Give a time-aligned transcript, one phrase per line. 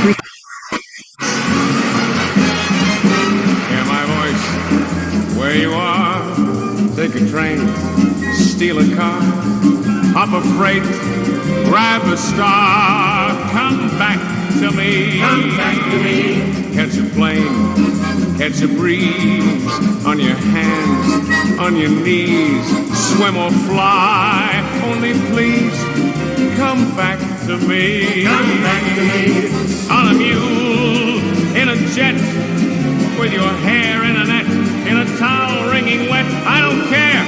[0.00, 0.16] Hear
[3.84, 4.44] my voice
[5.36, 6.34] where you are.
[6.96, 7.58] Take a train,
[8.34, 9.20] steal a car,
[10.14, 10.82] hop a freight,
[11.66, 13.50] grab a star.
[13.50, 14.18] Come back
[14.60, 15.20] to me.
[15.20, 16.74] Come back to me.
[16.74, 17.74] Catch a plane,
[18.38, 22.64] catch a breeze on your hands, on your knees.
[22.96, 25.76] Swim or fly, only please
[26.56, 28.24] come back to me.
[28.24, 29.48] Come back to me.
[29.90, 31.18] On a mule,
[31.56, 32.14] in a jet,
[33.18, 34.46] with your hair in a net,
[34.86, 36.26] in a towel wringing wet.
[36.46, 37.24] I don't care.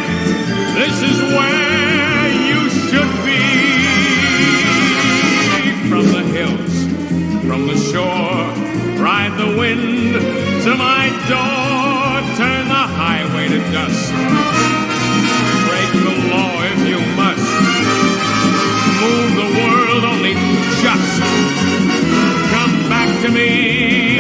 [0.75, 3.43] This is where you should be.
[5.89, 6.75] From the hills,
[7.47, 8.47] from the shore,
[9.03, 10.15] ride the wind
[10.65, 12.37] to my door.
[12.37, 14.82] Turn the highway to dust.
[23.23, 24.17] To me.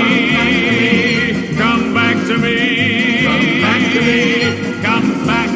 [1.56, 3.25] Come back to me.
[3.25, 4.20] Come back to me.
[4.81, 5.48] Come back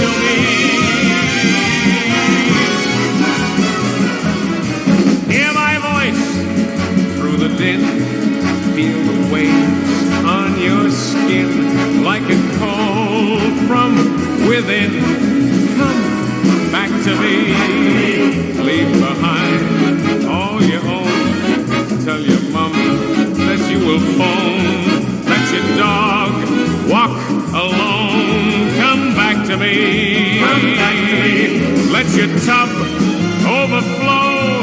[0.00, 0.36] to me.
[5.34, 6.22] Hear my voice
[7.18, 7.80] through the din.
[8.74, 13.90] Feel the waves on your skin like a cold from
[14.48, 14.92] within.
[15.76, 17.36] Come back to me.
[18.62, 19.07] Leave
[31.98, 32.68] Let your tub
[33.42, 34.62] overflow.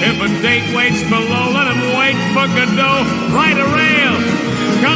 [0.00, 3.04] If a date waits below, let him wait for Godot.
[3.36, 4.89] Right a rail.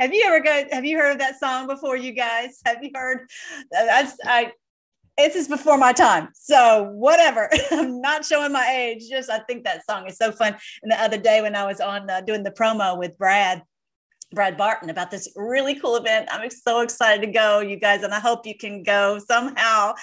[0.00, 0.64] Have you ever go?
[0.72, 2.60] Have you heard of that song before, you guys?
[2.64, 3.28] Have you heard?
[3.70, 4.52] That's I.
[5.18, 7.50] This is before my time, so whatever.
[7.70, 9.08] I'm not showing my age.
[9.10, 10.56] Just I think that song is so fun.
[10.82, 13.62] And the other day when I was on uh, doing the promo with Brad,
[14.32, 16.28] Brad Barton about this really cool event.
[16.30, 19.94] I'm so excited to go, you guys, and I hope you can go somehow.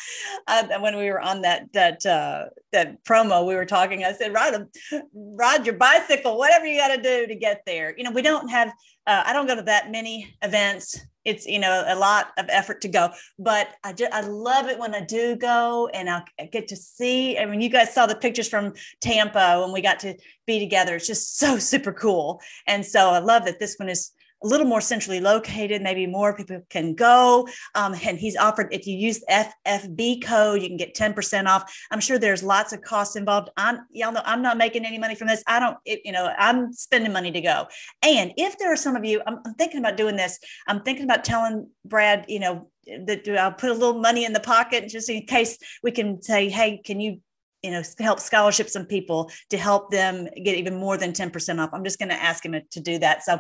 [0.48, 4.04] Uh, when we were on that that uh, that promo, we were talking.
[4.04, 7.94] I said, "Ride a, ride your bicycle, whatever you got to do to get there."
[7.98, 8.72] You know, we don't have.
[9.08, 11.00] Uh, I don't go to that many events.
[11.24, 13.10] It's you know a lot of effort to go,
[13.40, 17.38] but I just I love it when I do go and I get to see.
[17.38, 20.16] I mean, you guys saw the pictures from Tampa when we got to
[20.46, 20.96] be together.
[20.96, 24.12] It's just so super cool, and so I love that this one is
[24.44, 27.48] a little more centrally located, maybe more people can go.
[27.76, 31.74] Um, and he's offered, if you use FFB code, you can get 10% off.
[31.92, 33.50] I'm sure there's lots of costs involved.
[33.58, 35.44] I'm, y'all know, I'm not making any money from this.
[35.48, 37.68] I don't, it, you know, I'm spending money to go.
[38.04, 40.40] And if there are some of you, I'm, I'm thinking about doing this.
[40.68, 42.70] I'm thinking about telling Brad, you know,
[43.06, 46.50] that I'll put a little money in the pocket just in case we can say,
[46.50, 47.22] hey, can you
[47.64, 51.72] you know help scholarship some people to help them get even more than 10% off
[51.74, 53.40] i'm just going to ask him to do that so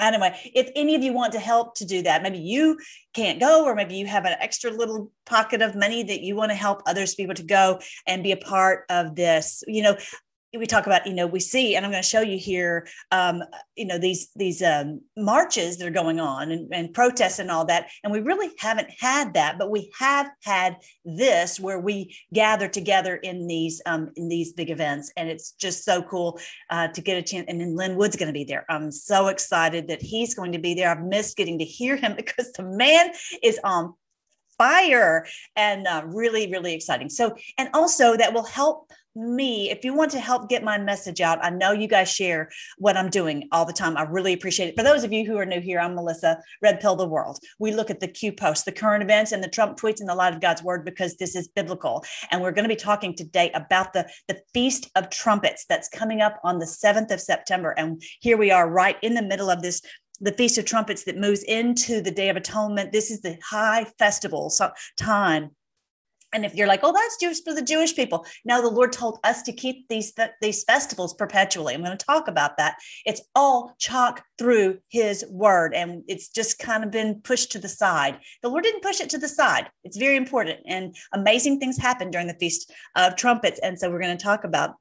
[0.00, 2.78] anyway, if any of you want to help to do that, maybe you
[3.14, 6.50] can't go, or maybe you have an extra little pocket of money that you want
[6.50, 9.62] to help others be able to go and be a part of this.
[9.66, 9.96] You know,
[10.58, 13.42] we talk about you know we see and i'm going to show you here um,
[13.76, 17.64] you know these these um, marches that are going on and, and protests and all
[17.64, 22.68] that and we really haven't had that but we have had this where we gather
[22.68, 26.38] together in these um, in these big events and it's just so cool
[26.70, 28.64] uh, to get a chance and then Lin Wood's going to be there.
[28.68, 30.90] I'm so excited that he's going to be there.
[30.90, 33.12] I've missed getting to hear him because the man
[33.42, 33.94] is on
[34.58, 35.26] fire
[35.56, 37.08] and uh, really really exciting.
[37.08, 41.20] So and also that will help me if you want to help get my message
[41.20, 42.48] out i know you guys share
[42.78, 43.96] what i'm doing all the time.
[43.96, 44.76] I really appreciate it.
[44.76, 47.38] For those of you who are new here i'm melissa red pill the world.
[47.58, 50.14] We look at the q posts the current events and the trump tweets in the
[50.14, 52.04] light of god's word because this is biblical.
[52.30, 56.20] And we're going to be talking today about the the feast of trumpets that's coming
[56.20, 57.70] up on the 7th of september.
[57.70, 59.82] And here we are right in the middle of this
[60.20, 62.92] the Feast of Trumpets that moves into the Day of Atonement.
[62.92, 65.50] This is the high festival so, time
[66.32, 68.24] and if you're like, oh, that's just for the Jewish people.
[68.44, 71.74] Now the Lord told us to keep these these festivals perpetually.
[71.74, 72.76] I'm going to talk about that.
[73.04, 77.68] It's all chalk through His Word, and it's just kind of been pushed to the
[77.68, 78.18] side.
[78.42, 79.68] The Lord didn't push it to the side.
[79.84, 83.60] It's very important, and amazing things happen during the Feast of Trumpets.
[83.60, 84.74] And so we're going to talk about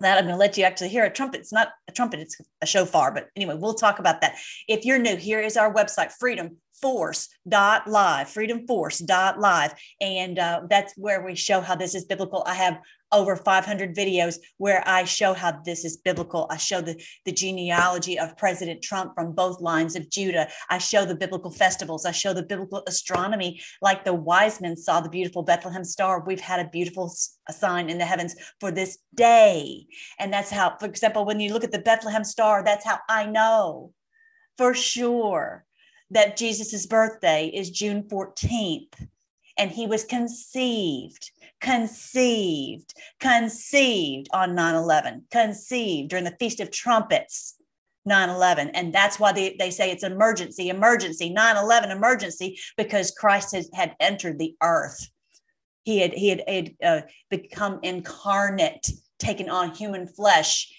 [0.00, 1.40] that I'm going to let you actually hear a trumpet.
[1.40, 3.12] It's not a trumpet, it's a shofar.
[3.12, 4.36] But anyway, we'll talk about that.
[4.68, 9.74] If you're new, here is our website, freedom force.live, freedomforce.live.
[10.00, 12.42] And uh, that's where we show how this is biblical.
[12.46, 12.78] I have
[13.14, 16.46] over 500 videos where I show how this is biblical.
[16.50, 20.48] I show the, the genealogy of President Trump from both lines of Judah.
[20.68, 22.04] I show the biblical festivals.
[22.04, 26.24] I show the biblical astronomy, like the wise men saw the beautiful Bethlehem star.
[26.26, 27.14] We've had a beautiful
[27.50, 29.86] sign in the heavens for this day.
[30.18, 33.26] And that's how, for example, when you look at the Bethlehem star, that's how I
[33.26, 33.92] know
[34.58, 35.64] for sure
[36.10, 39.08] that Jesus's birthday is June 14th
[39.56, 47.56] and he was conceived, conceived, conceived on 9 11, conceived during the Feast of Trumpets.
[48.06, 48.68] 9 11.
[48.70, 53.70] And that's why they, they say it's emergency, emergency, 9 11, emergency, because Christ has,
[53.72, 55.08] had entered the earth.
[55.84, 60.70] He had, he had, had uh, become incarnate, taken on human flesh.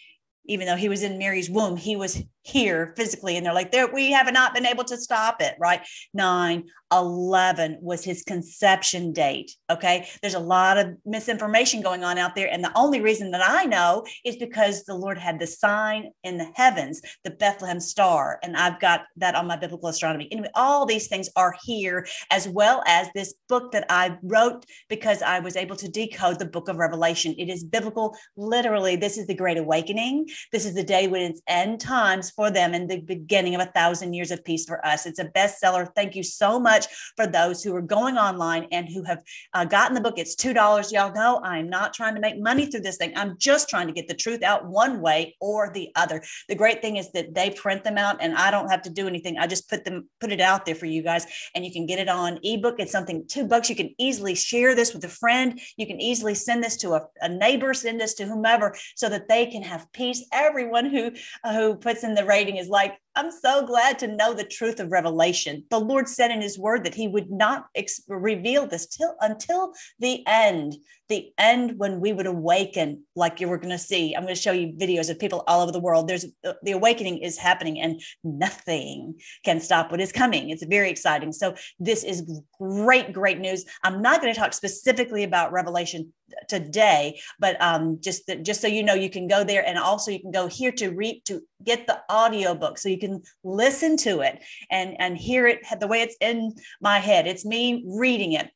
[0.45, 3.37] Even though he was in Mary's womb, he was here physically.
[3.37, 5.81] And they're like, there, we have not been able to stop it, right?
[6.13, 6.63] 9
[6.93, 9.51] 11 was his conception date.
[9.71, 10.07] Okay.
[10.21, 12.49] There's a lot of misinformation going on out there.
[12.51, 16.37] And the only reason that I know is because the Lord had the sign in
[16.37, 18.39] the heavens, the Bethlehem star.
[18.43, 20.27] And I've got that on my biblical astronomy.
[20.31, 25.21] Anyway, all these things are here, as well as this book that I wrote because
[25.21, 27.35] I was able to decode the book of Revelation.
[27.37, 28.15] It is biblical.
[28.37, 30.27] Literally, this is the great awakening.
[30.51, 33.71] This is the day when it's end times for them and the beginning of a
[33.71, 35.05] thousand years of peace for us.
[35.05, 35.87] It's a bestseller.
[35.95, 39.23] Thank you so much for those who are going online and who have
[39.53, 40.17] uh, gotten the book.
[40.17, 40.91] It's $2.
[40.91, 43.13] Y'all know I'm not trying to make money through this thing.
[43.15, 46.23] I'm just trying to get the truth out one way or the other.
[46.49, 49.07] The great thing is that they print them out and I don't have to do
[49.07, 49.37] anything.
[49.37, 51.99] I just put them, put it out there for you guys and you can get
[51.99, 52.75] it on ebook.
[52.79, 53.69] It's something two bucks.
[53.69, 55.59] You can easily share this with a friend.
[55.77, 59.27] You can easily send this to a, a neighbor, send this to whomever so that
[59.27, 60.25] they can have peace.
[60.31, 61.11] Everyone who,
[61.43, 64.79] uh, who puts in the rating is like, I'm so glad to know the truth
[64.79, 65.63] of revelation.
[65.69, 69.73] The Lord said in his word that he would not ex- reveal this till until
[69.99, 70.75] the end
[71.07, 74.15] the end when we would awaken like you were going to see.
[74.15, 76.07] I'm going to show you videos of people all over the world.
[76.07, 80.49] There's uh, the awakening is happening and nothing can stop what is coming.
[80.49, 81.31] It's very exciting.
[81.31, 83.65] So this is great great news.
[83.83, 86.11] I'm not going to talk specifically about revelation
[86.47, 90.09] today but um, just that, just so you know you can go there and also
[90.09, 93.97] you can go here to read to get the audio book so you can listen
[93.97, 94.41] to it
[94.71, 98.49] and and hear it the way it's in my head it's me reading it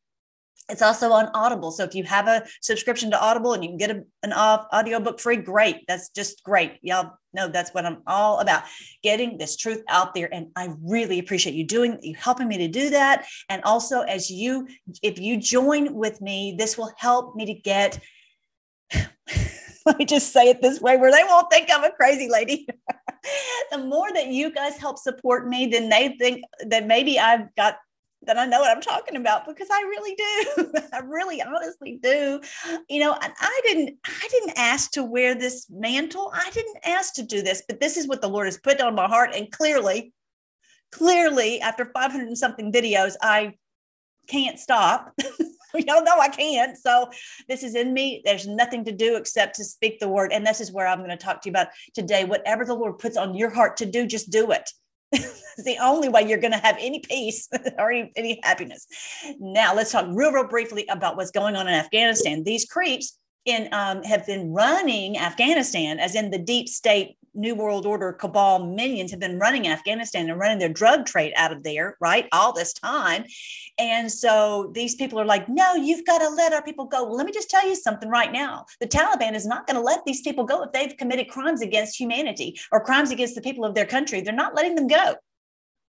[0.70, 1.72] it's also on Audible.
[1.72, 5.20] So if you have a subscription to Audible and you can get a, an audiobook
[5.20, 5.86] free, great.
[5.88, 6.78] That's just great.
[6.82, 8.64] Y'all know that's what I'm all about
[9.04, 10.34] getting this truth out there.
[10.34, 13.26] And I really appreciate you doing, you helping me to do that.
[13.50, 14.68] And also, as you,
[15.02, 18.00] if you join with me, this will help me to get,
[19.94, 22.68] let me just say it this way where they won't think I'm a crazy lady.
[23.71, 27.77] the more that you guys help support me, then they think that maybe I've got
[28.24, 30.74] that I know what I'm talking about because I really do.
[30.94, 32.39] I really honestly do.
[32.88, 36.31] You know, and I didn't I didn't ask to wear this mantle.
[36.36, 38.94] I didn't ask to do this, but this is what the Lord has put on
[38.94, 40.13] my heart and clearly
[40.91, 43.53] clearly after 500 and something videos I
[44.27, 45.13] can't stop.
[45.88, 46.78] Y'all know I can't.
[46.78, 47.10] So
[47.48, 48.22] this is in me.
[48.26, 50.32] There's nothing to do except to speak the word.
[50.34, 52.24] And this is where I'm going to talk to you about today.
[52.26, 54.70] Whatever the Lord puts on your heart to do, just do it
[55.12, 57.50] it's the only way you're going to have any peace
[57.80, 58.86] or any, any happiness.
[59.40, 62.44] Now, let's talk real, real briefly about what's going on in Afghanistan.
[62.44, 63.18] These creeps
[63.50, 68.65] in um, have been running Afghanistan, as in the deep state New World Order cabal
[68.65, 72.27] minions have been running Afghanistan and running their drug trade out of there, right?
[72.32, 73.25] All this time.
[73.77, 77.03] And so these people are like, no, you've got to let our people go.
[77.03, 78.65] Well, let me just tell you something right now.
[78.79, 82.00] The Taliban is not going to let these people go if they've committed crimes against
[82.00, 84.22] humanity or crimes against the people of their country.
[84.22, 85.15] They're not letting them go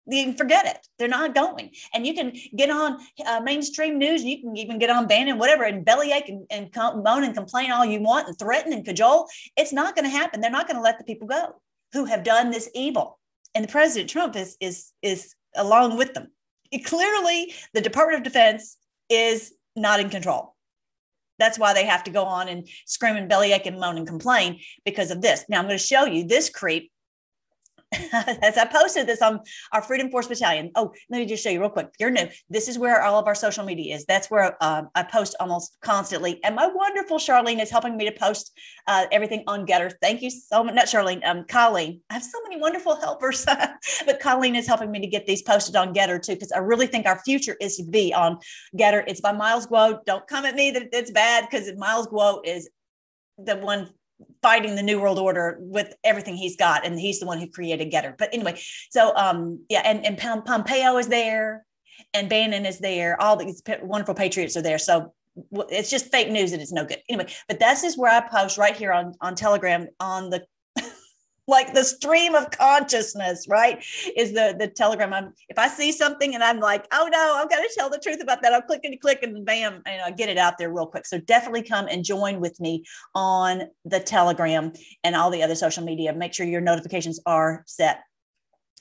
[0.06, 0.87] you forget it.
[0.99, 1.70] They're not going.
[1.92, 4.20] And you can get on uh, mainstream news.
[4.20, 7.34] And you can even get on Bannon, whatever, and bellyache and, and come, moan and
[7.34, 9.26] complain all you want and threaten and cajole.
[9.56, 10.40] It's not going to happen.
[10.40, 11.54] They're not going to let the people go
[11.92, 13.18] who have done this evil.
[13.54, 16.28] And the President Trump is is is along with them.
[16.70, 18.76] It, clearly, the Department of Defense
[19.08, 20.54] is not in control.
[21.38, 24.61] That's why they have to go on and scream and bellyache and moan and complain
[24.84, 25.44] because of this.
[25.49, 26.92] Now I'm going to show you this creep
[28.42, 29.40] as I posted this on
[29.72, 30.70] our Freedom Force Battalion.
[30.74, 31.88] Oh, let me just show you real quick.
[31.98, 32.26] You're new.
[32.48, 34.04] This is where all of our social media is.
[34.04, 36.42] That's where uh, I post almost constantly.
[36.44, 39.92] And my wonderful Charlene is helping me to post uh, everything on Gettr.
[40.00, 40.74] Thank you so much.
[40.74, 42.00] Not Charlene, um, Colleen.
[42.10, 43.44] I have so many wonderful helpers,
[44.06, 46.86] but Colleen is helping me to get these posted on Gettr too, because I really
[46.86, 48.38] think our future is to be on
[48.76, 49.04] Gettr.
[49.06, 49.98] It's by Miles Guo.
[50.04, 52.68] Don't come at me that it's bad because Miles Guo is
[53.38, 53.90] the one
[54.42, 57.90] fighting the new world order with everything he's got and he's the one who created
[57.90, 58.59] Gettr but anyway
[58.90, 61.64] so um yeah and, and pompeo is there
[62.12, 63.21] and bannon is there.
[63.21, 64.78] All these wonderful patriots are there.
[64.78, 65.12] So
[65.68, 67.02] it's just fake news and it's no good.
[67.09, 70.44] Anyway but this is where i post right here on on telegram on the
[71.46, 73.84] like the stream of consciousness right
[74.16, 75.12] is the the telegram.
[75.12, 77.98] I'm if i see something and i'm like oh no i've got to tell the
[77.98, 80.72] truth about that i'll click and click and bam and i get it out there
[80.72, 81.06] real quick.
[81.06, 82.84] So definitely come and join with me
[83.14, 84.72] on the telegram
[85.02, 86.12] and all the other social media.
[86.12, 88.00] Make sure your notifications are set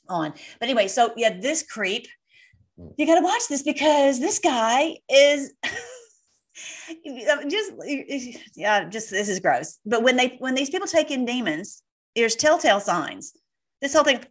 [0.09, 0.31] on.
[0.59, 2.07] But anyway so yeah this creep
[2.97, 5.53] you got to watch this because this guy is
[7.49, 7.71] just
[8.55, 9.79] yeah just this is gross.
[9.85, 11.83] But when they when these people take in demons
[12.15, 13.33] there's telltale signs.
[13.81, 14.23] This whole thing,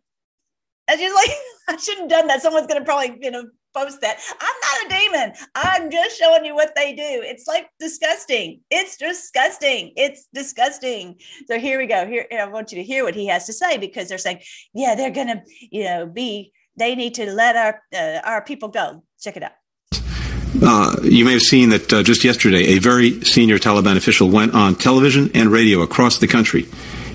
[0.88, 1.30] I just like,
[1.68, 2.42] I shouldn't have done that.
[2.42, 4.18] Someone's going to probably, you know, post that.
[4.40, 5.32] I'm not a demon.
[5.54, 7.02] I'm just showing you what they do.
[7.02, 8.60] It's like disgusting.
[8.70, 9.92] It's disgusting.
[9.96, 11.16] It's disgusting.
[11.46, 12.06] So here we go.
[12.06, 14.40] Here, I want you to hear what he has to say because they're saying,
[14.74, 18.68] yeah, they're going to, you know, be, they need to let our, uh, our people
[18.68, 19.04] go.
[19.20, 19.52] Check it out.
[20.62, 24.54] Uh, you may have seen that uh, just yesterday, a very senior Taliban official went
[24.54, 26.68] on television and radio across the country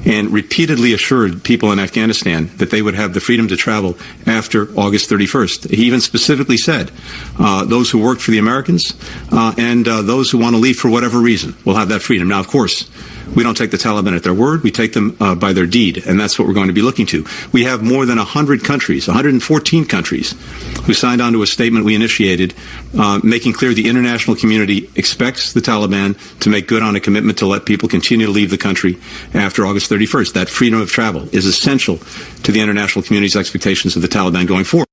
[0.07, 4.69] and repeatedly assured people in Afghanistan that they would have the freedom to travel after
[4.79, 5.69] August 31st.
[5.69, 6.91] He even specifically said
[7.37, 8.93] uh, those who worked for the Americans
[9.33, 12.29] uh, and uh, those who want to leave for whatever reason will have that freedom.
[12.29, 12.89] Now, of course,
[13.36, 14.63] we don't take the Taliban at their word.
[14.63, 17.05] We take them uh, by their deed, and that's what we're going to be looking
[17.07, 17.25] to.
[17.51, 20.36] We have more than 100 countries, 114 countries,
[20.86, 22.53] who signed on to a statement we initiated,
[22.98, 27.38] uh, making clear the international community expects the Taliban to make good on a commitment
[27.39, 28.98] to let people continue to leave the country
[29.34, 30.34] after August 31st.
[30.34, 31.98] That freedom of travel is essential
[32.43, 34.87] to the international community's expectations of the Taliban going forward.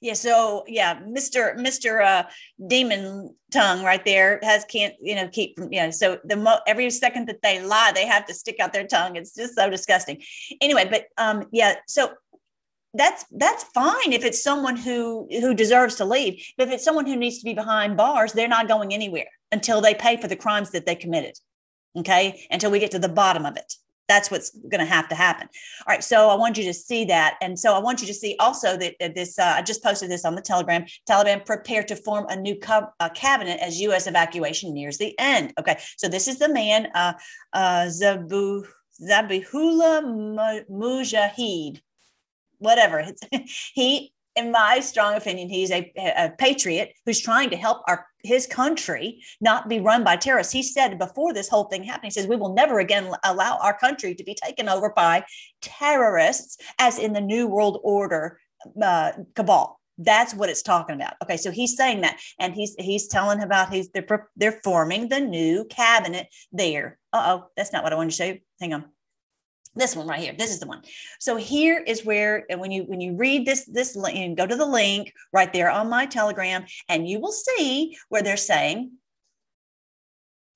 [0.00, 0.14] Yeah.
[0.14, 1.56] So yeah, Mr.
[1.56, 2.04] Mr.
[2.04, 2.22] Uh,
[2.66, 6.60] Demon Tongue right there has can't you know keep from you know so the mo-
[6.66, 9.16] every second that they lie they have to stick out their tongue.
[9.16, 10.22] It's just so disgusting.
[10.60, 12.12] Anyway, but um yeah, so
[12.94, 16.42] that's that's fine if it's someone who who deserves to leave.
[16.56, 19.80] But if it's someone who needs to be behind bars, they're not going anywhere until
[19.80, 21.38] they pay for the crimes that they committed.
[21.96, 23.74] Okay, until we get to the bottom of it
[24.10, 25.48] that's what's going to have to happen.
[25.86, 26.02] All right.
[26.02, 27.36] So I want you to see that.
[27.40, 30.24] And so I want you to see also that, this, uh, I just posted this
[30.24, 30.84] on the Telegram.
[31.08, 34.08] Taliban prepare to form a new co- cabinet as U.S.
[34.08, 35.52] evacuation nears the end.
[35.58, 35.78] Okay.
[35.96, 37.12] So this is the man, uh,
[37.52, 38.66] uh, Zabu,
[39.00, 41.80] Zabihullah Mujahid,
[42.58, 43.06] whatever.
[43.74, 48.46] he in my strong opinion, he's a, a, patriot who's trying to help our his
[48.46, 50.52] country not be run by terrorists.
[50.52, 53.76] He said before this whole thing happened, he says we will never again allow our
[53.76, 55.24] country to be taken over by
[55.62, 58.38] terrorists, as in the New World Order
[58.80, 59.80] uh, cabal.
[59.98, 61.14] That's what it's talking about.
[61.22, 65.20] Okay, so he's saying that, and he's he's telling about he's they're they're forming the
[65.20, 66.98] new cabinet there.
[67.12, 68.38] Uh oh, that's not what I wanted to show you.
[68.60, 68.84] Hang on
[69.74, 70.82] this one right here this is the one.
[71.18, 74.66] So here is where when you when you read this this link go to the
[74.66, 78.92] link right there on my telegram and you will see where they're saying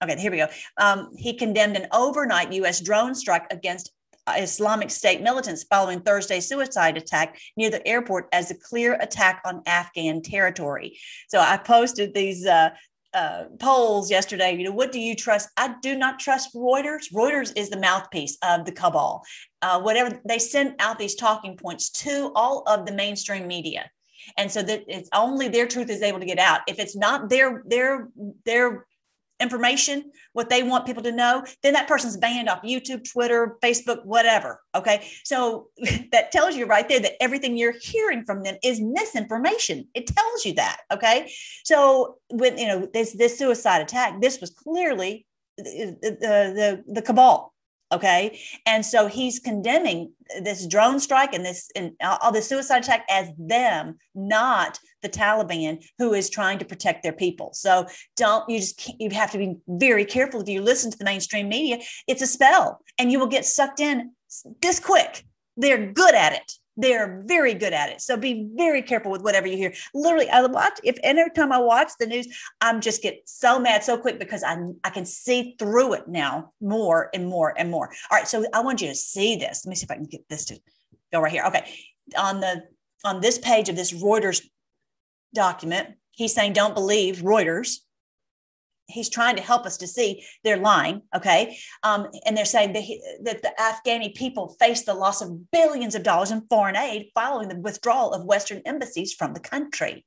[0.02, 0.49] okay here we go.
[0.76, 3.92] Um, he condemned an overnight u.s drone strike against
[4.37, 9.62] islamic state militants following thursday's suicide attack near the airport as a clear attack on
[9.66, 10.99] afghan territory.
[11.28, 12.71] So i posted these uh,
[13.14, 14.54] uh, polls yesterday.
[14.56, 15.49] You know, what do you trust?
[15.56, 17.12] I do not trust Reuters.
[17.12, 19.23] Reuters is the mouthpiece of the cabal.
[19.62, 23.90] Uh, whatever they send out these talking points to all of the mainstream media,
[24.37, 26.61] and so that it's only their truth is able to get out.
[26.66, 28.09] If it's not their their
[28.44, 28.87] their
[29.40, 34.04] information, what they want people to know, then that person's banned off YouTube, Twitter, Facebook,
[34.04, 34.60] whatever.
[34.74, 35.08] Okay.
[35.24, 35.68] So
[36.12, 39.88] that tells you right there that everything you're hearing from them is misinformation.
[39.94, 40.78] It tells you that.
[40.92, 41.32] Okay.
[41.64, 45.26] So when, you know, this, this suicide attack, this was clearly
[45.56, 47.53] the, the, the, the cabal
[47.94, 48.38] okay?
[48.66, 53.30] And so he's condemning this drone strike and this and all this suicide attack as
[53.38, 57.50] them not the taliban who is trying to protect their people.
[57.52, 57.86] So
[58.16, 60.40] don't you just you have to be very careful.
[60.40, 63.80] If you listen to the mainstream media it's a spell and you will get sucked
[63.80, 64.12] in
[64.60, 65.24] this quick.
[65.56, 68.00] They're good at it they're very good at it.
[68.00, 69.73] So be very careful with whatever you hear.
[69.95, 72.26] Literally, I watch if every time I watch the news,
[72.61, 76.52] I'm just get so mad so quick because I I can see through it now
[76.61, 77.90] more and more and more.
[78.11, 79.64] All right, so I want you to see this.
[79.64, 80.61] Let me see if I can get this to
[81.12, 81.45] go right here.
[81.45, 81.64] Okay.
[82.19, 82.64] On the
[83.04, 84.43] on this page of this Reuters
[85.35, 87.78] document, he's saying don't believe Reuters.
[88.86, 91.56] He's trying to help us to see they're lying, okay?
[91.82, 95.94] Um, and they're saying that, he, that the Afghani people face the loss of billions
[95.94, 100.04] of dollars in foreign aid following the withdrawal of Western embassies from the country.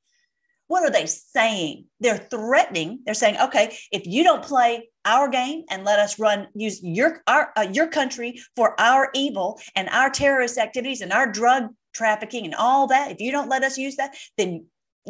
[0.68, 1.86] What are they saying?
[1.98, 3.00] They're threatening.
[3.04, 7.22] They're saying, okay, if you don't play our game and let us run, use your
[7.26, 12.44] our uh, your country for our evil and our terrorist activities and our drug trafficking
[12.44, 14.66] and all that, if you don't let us use that, then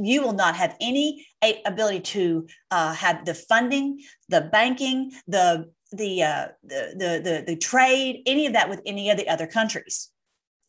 [0.07, 1.27] you will not have any
[1.67, 7.57] ability to uh, have the funding, the banking, the the, uh, the the the the
[7.57, 10.11] trade, any of that with any of the other countries.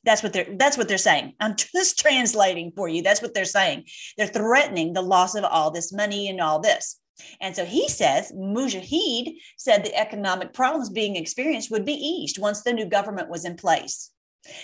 [0.06, 1.34] That's what they're that's what they're saying.
[1.40, 3.02] I'm just translating for you.
[3.02, 3.86] That's what they're saying.
[4.18, 7.00] They're threatening the loss of all this money and all this.
[7.42, 12.64] And so he says, Mujahid said the economic problems being experienced would be eased once
[12.64, 14.12] the new government was in place.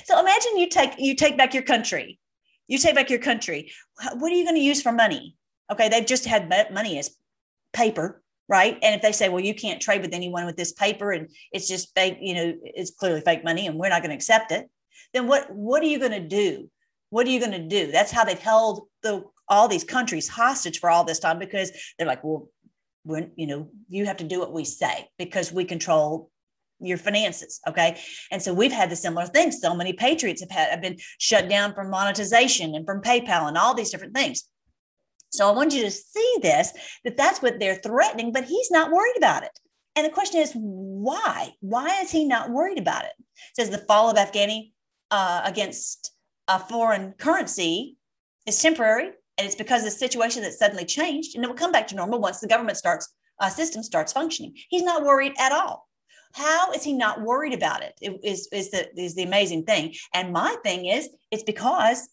[0.05, 2.19] So imagine you take you take back your country.
[2.67, 3.71] You take back your country.
[4.13, 5.35] What are you going to use for money?
[5.71, 7.15] Okay, they've just had money as
[7.73, 8.77] paper, right?
[8.81, 11.67] And if they say, well, you can't trade with anyone with this paper and it's
[11.67, 14.69] just fake, you know, it's clearly fake money and we're not going to accept it,
[15.13, 16.69] then what what are you going to do?
[17.09, 17.91] What are you going to do?
[17.91, 22.07] That's how they've held the all these countries hostage for all this time because they're
[22.07, 22.49] like, well,
[23.03, 26.31] we're, you know, you have to do what we say because we control
[26.85, 27.59] your finances.
[27.67, 27.99] Okay.
[28.31, 29.51] And so we've had the similar thing.
[29.51, 33.57] So many patriots have had have been shut down from monetization and from PayPal and
[33.57, 34.43] all these different things.
[35.29, 36.71] So I want you to see this
[37.03, 39.51] that that's what they're threatening, but he's not worried about it.
[39.95, 41.53] And the question is, why?
[41.61, 43.11] Why is he not worried about it?
[43.17, 44.71] it says the fall of Afghani
[45.11, 46.11] uh, against
[46.47, 47.97] a foreign currency
[48.45, 51.87] is temporary, and it's because the situation that suddenly changed, and it will come back
[51.87, 54.53] to normal once the government starts uh, system starts functioning.
[54.69, 55.84] He's not worried at all.
[56.35, 57.93] How is he not worried about it?
[58.01, 59.93] it is, is, the, is the amazing thing.
[60.13, 62.09] And my thing is, it's because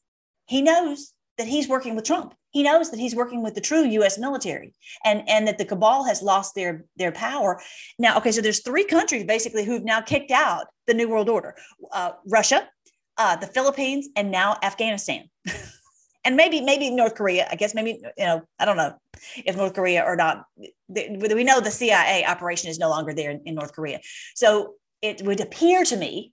[0.46, 2.34] he knows that he's working with Trump.
[2.50, 4.18] He knows that he's working with the true U.S.
[4.18, 4.74] military,
[5.04, 7.60] and and that the cabal has lost their their power.
[7.98, 11.56] Now, okay, so there's three countries basically who've now kicked out the New World Order:
[11.92, 12.68] uh, Russia,
[13.16, 15.30] uh, the Philippines, and now Afghanistan.
[16.24, 17.48] and maybe maybe North Korea.
[17.50, 18.94] I guess maybe you know I don't know
[19.37, 20.44] if North Korea or not.
[20.88, 24.00] We know the CIA operation is no longer there in, in North Korea,
[24.35, 26.32] so it would appear to me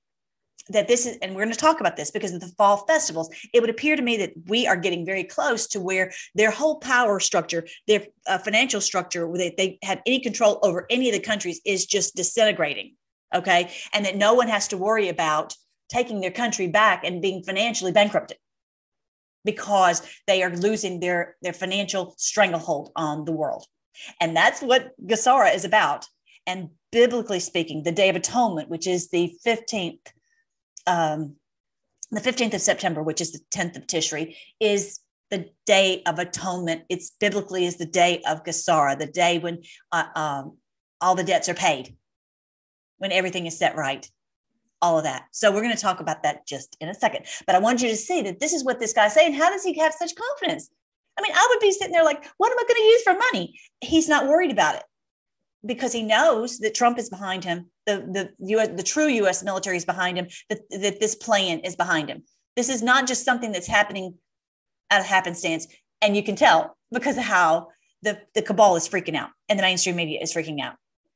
[0.69, 3.29] that this is, and we're going to talk about this because of the fall festivals.
[3.53, 6.79] It would appear to me that we are getting very close to where their whole
[6.79, 11.21] power structure, their uh, financial structure, where they have any control over any of the
[11.21, 12.95] countries, is just disintegrating.
[13.33, 15.53] Okay, and that no one has to worry about
[15.91, 18.37] taking their country back and being financially bankrupted
[19.45, 23.65] because they are losing their, their financial stranglehold on the world.
[24.19, 26.05] And that's what GESARA is about.
[26.47, 29.99] And biblically speaking, the Day of Atonement, which is the 15th,
[30.87, 31.35] um,
[32.11, 34.99] the 15th of September, which is the 10th of Tishri, is
[35.29, 36.83] the Day of Atonement.
[36.89, 40.57] It's biblically is the day of GESARA, the day when uh, um,
[41.01, 41.95] all the debts are paid,
[42.97, 44.09] when everything is set right
[44.81, 45.25] all of that.
[45.31, 47.25] So we're going to talk about that just in a second.
[47.45, 49.33] But I want you to see that this is what this guy's saying.
[49.33, 50.69] How does he have such confidence?
[51.17, 53.13] I mean, I would be sitting there like, what am I going to use for
[53.13, 53.59] money?
[53.81, 54.83] He's not worried about it
[55.65, 57.69] because he knows that Trump is behind him.
[57.85, 59.43] The the US, the true U.S.
[59.43, 60.27] military is behind him.
[60.49, 62.23] That that this plan is behind him.
[62.55, 64.15] This is not just something that's happening
[64.91, 65.67] out of happenstance,
[66.01, 67.67] and you can tell because of how
[68.01, 70.75] the the cabal is freaking out and the mainstream media is freaking out.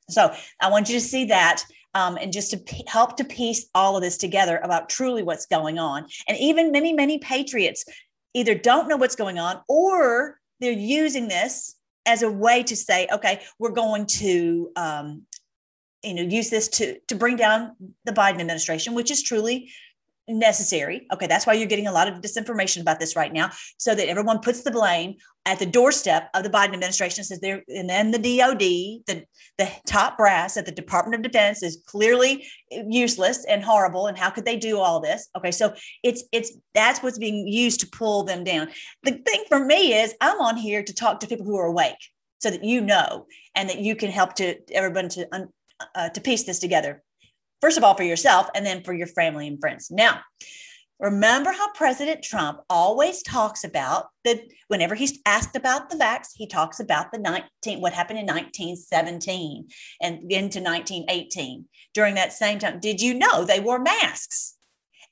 [0.10, 3.68] So I want you to see that um, and just to p- help to piece
[3.76, 6.06] all of this together about truly what's going on.
[6.28, 7.86] And even many, many patriots
[8.34, 11.76] either don't know what's going on or they're using this
[12.06, 15.24] as a way to say, okay, we're going to, um,
[16.04, 19.72] you know, use this to to bring down the Biden administration, which is truly
[20.28, 21.08] necessary.
[21.14, 24.08] Okay, that's why you're getting a lot of disinformation about this right now, so that
[24.08, 27.24] everyone puts the blame at the doorstep of the Biden administration.
[27.24, 29.26] Says there, and then the DoD, the
[29.58, 34.08] the top brass at the Department of Defense is clearly useless and horrible.
[34.08, 35.30] And how could they do all this?
[35.38, 38.70] Okay, so it's it's that's what's being used to pull them down.
[39.04, 41.98] The thing for me is I'm on here to talk to people who are awake,
[42.42, 45.28] so that you know and that you can help to everyone to
[45.96, 47.04] uh, to piece this together
[47.64, 49.90] first of all for yourself and then for your family and friends.
[49.90, 50.20] Now,
[51.00, 56.46] remember how President Trump always talks about that whenever he's asked about the vax, he
[56.46, 59.70] talks about the 19 what happened in 1917
[60.02, 62.82] and into 1918 during that same time.
[62.82, 64.56] Did you know they wore masks?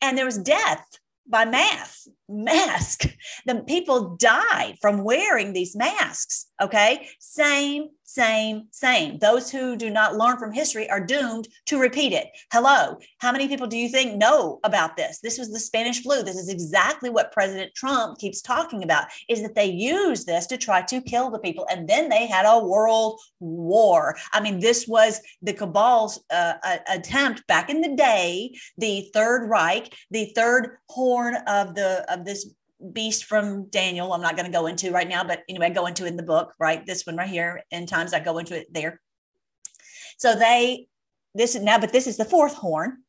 [0.01, 0.85] And there was death
[1.25, 3.05] by mask mask
[3.45, 9.19] the people died from wearing these masks okay same same, same.
[9.19, 12.27] Those who do not learn from history are doomed to repeat it.
[12.51, 15.19] Hello, how many people do you think know about this?
[15.19, 16.21] This was the Spanish flu.
[16.21, 20.57] This is exactly what President Trump keeps talking about is that they use this to
[20.57, 21.65] try to kill the people.
[21.71, 24.17] And then they had a world war.
[24.33, 26.55] I mean, this was the cabal's uh,
[26.89, 32.49] attempt back in the day, the Third Reich, the third horn of the of this
[32.93, 34.13] beast from Daniel.
[34.13, 36.23] I'm not going to go into right now, but anyway, I go into in the
[36.23, 36.85] book, right?
[36.85, 37.61] This one right here.
[37.71, 38.99] In times I go into it there.
[40.17, 40.87] So they
[41.33, 43.03] this is now, but this is the fourth horn.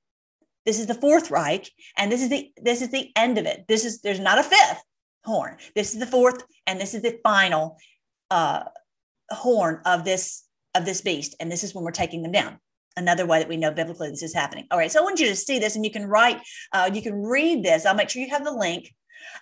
[0.64, 3.64] This is the fourth Reich, and this is the this is the end of it.
[3.66, 4.82] This is there's not a fifth
[5.24, 5.56] horn.
[5.74, 7.78] This is the fourth, and this is the final
[8.30, 8.64] uh,
[9.30, 10.44] horn of this
[10.74, 11.34] of this beast.
[11.40, 12.58] And this is when we're taking them down
[12.96, 14.66] another way that we know biblically this is happening.
[14.70, 16.40] All right, so I want you to see this, and you can write,
[16.72, 17.86] uh, you can read this.
[17.86, 18.94] I'll make sure you have the link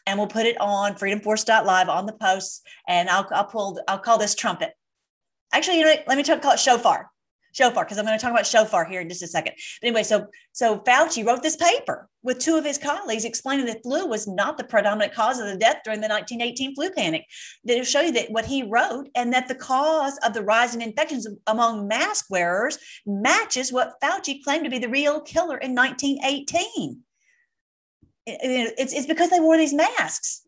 [0.06, 2.62] and we'll put it on freedomforce.live on the posts.
[2.88, 4.72] And I'll, I'll pull, I'll call this trumpet.
[5.52, 7.10] Actually, you know, let me talk, call it shofar,
[7.52, 9.54] shofar, because I'm going to talk about shofar here in just a second.
[9.80, 13.82] But anyway, so so Fauci wrote this paper with two of his colleagues explaining that
[13.82, 17.24] flu was not the predominant cause of the death during the 1918 flu panic.
[17.64, 20.82] They'll show you that what he wrote and that the cause of the rise in
[20.82, 27.02] infections among mask wearers matches what Fauci claimed to be the real killer in 1918
[28.40, 30.42] it's it's because they wore these masks.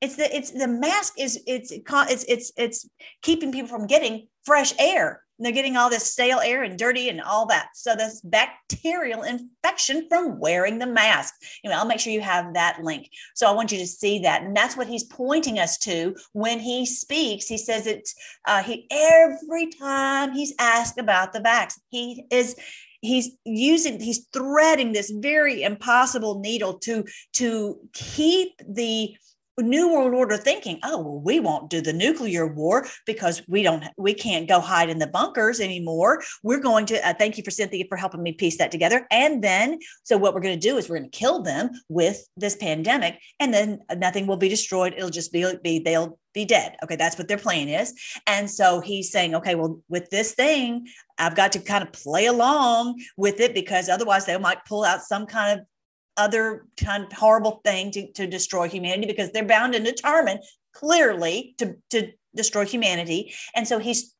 [0.00, 2.88] It's the it's the mask is it's it's it's it's
[3.22, 5.22] keeping people from getting fresh air.
[5.38, 7.68] And they're getting all this stale air and dirty and all that.
[7.74, 11.34] So this bacterial infection from wearing the mask.
[11.64, 13.08] Know, I'll make sure you have that link.
[13.34, 16.60] So I want you to see that, and that's what he's pointing us to when
[16.60, 17.48] he speaks.
[17.48, 18.14] He says it's
[18.46, 22.54] uh, he every time he's asked about the vax, he is
[23.02, 29.14] he's using he's threading this very impossible needle to to keep the
[29.60, 33.84] new world order thinking oh well we won't do the nuclear war because we don't
[33.98, 36.22] we can't go hide in the bunkers anymore.
[36.42, 39.06] We're going to uh, thank you for cynthia for helping me piece that together.
[39.10, 42.26] And then so what we're going to do is we're going to kill them with
[42.36, 44.94] this pandemic and then nothing will be destroyed.
[44.96, 46.76] It'll just be, be they'll be dead.
[46.82, 47.94] Okay that's what their plan is.
[48.26, 50.86] And so he's saying okay well with this thing
[51.18, 55.02] i've got to kind of play along with it because otherwise they might pull out
[55.02, 55.66] some kind of
[56.16, 60.40] other kind of horrible thing to, to destroy humanity because they're bound and determined
[60.74, 63.34] clearly to, to destroy humanity.
[63.54, 64.14] And so he's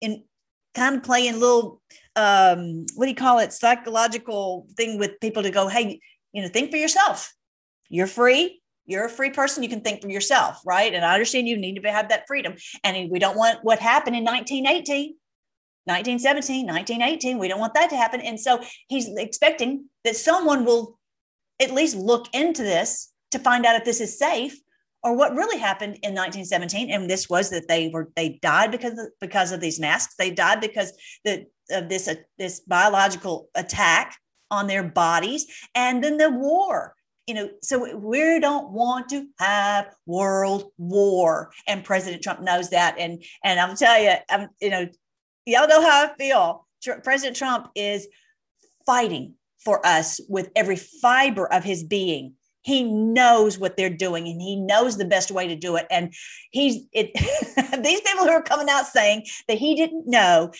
[0.00, 0.24] in
[0.74, 1.80] kind of playing little
[2.16, 6.00] um, what do you call it psychological thing with people to go, hey,
[6.32, 7.32] you know, think for yourself.
[7.88, 8.60] You're free.
[8.86, 9.62] You're a free person.
[9.62, 10.92] You can think for yourself, right?
[10.92, 12.54] And I understand you need to have that freedom.
[12.84, 15.14] And we don't want what happened in 1918
[15.86, 17.38] 1917, 1918.
[17.38, 18.20] We don't want that to happen.
[18.20, 20.98] And so he's expecting that someone will
[21.60, 24.58] at least look into this to find out if this is safe
[25.02, 28.98] or what really happened in 1917 and this was that they were they died because
[28.98, 30.92] of, because of these masks they died because
[31.24, 34.16] the, of this uh, this biological attack
[34.50, 36.94] on their bodies and then the war
[37.26, 42.96] you know so we don't want to have world war and president trump knows that
[42.98, 44.86] and and i'll tell you i'm you know
[45.46, 46.66] y'all know how I feel.
[47.02, 48.06] President Trump is
[48.84, 52.34] fighting for us with every fiber of his being.
[52.62, 55.86] He knows what they're doing and he knows the best way to do it.
[55.90, 56.12] And
[56.50, 57.12] he's it
[57.82, 60.52] these people who are coming out saying that he didn't know,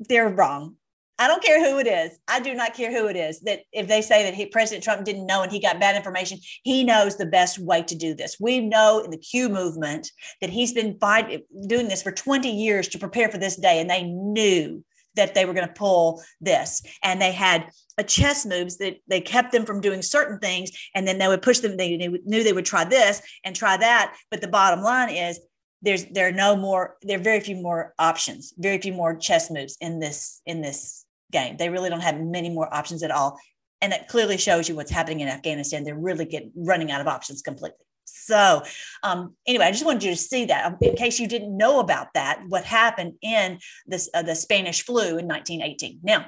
[0.00, 0.76] they're wrong.
[1.18, 2.18] I don't care who it is.
[2.26, 3.40] I do not care who it is.
[3.40, 6.38] That if they say that he, President Trump didn't know and he got bad information,
[6.64, 8.36] he knows the best way to do this.
[8.40, 12.88] We know in the Q movement that he's been fight, doing this for 20 years
[12.88, 16.82] to prepare for this day, and they knew that they were going to pull this.
[17.04, 21.06] And they had a chess moves that they kept them from doing certain things, and
[21.06, 21.76] then they would push them.
[21.76, 24.16] They knew they would try this and try that.
[24.32, 25.38] But the bottom line is
[25.84, 29.50] there's there are no more there are very few more options very few more chess
[29.50, 31.03] moves in this in this
[31.34, 31.56] game.
[31.58, 33.38] They really don't have many more options at all.
[33.82, 35.84] And it clearly shows you what's happening in Afghanistan.
[35.84, 37.84] They're really get running out of options completely.
[38.04, 38.62] So,
[39.02, 41.80] um, anyway, I just wanted you to see that um, in case you didn't know
[41.80, 46.00] about that, what happened in this uh, the Spanish flu in 1918.
[46.02, 46.26] Now,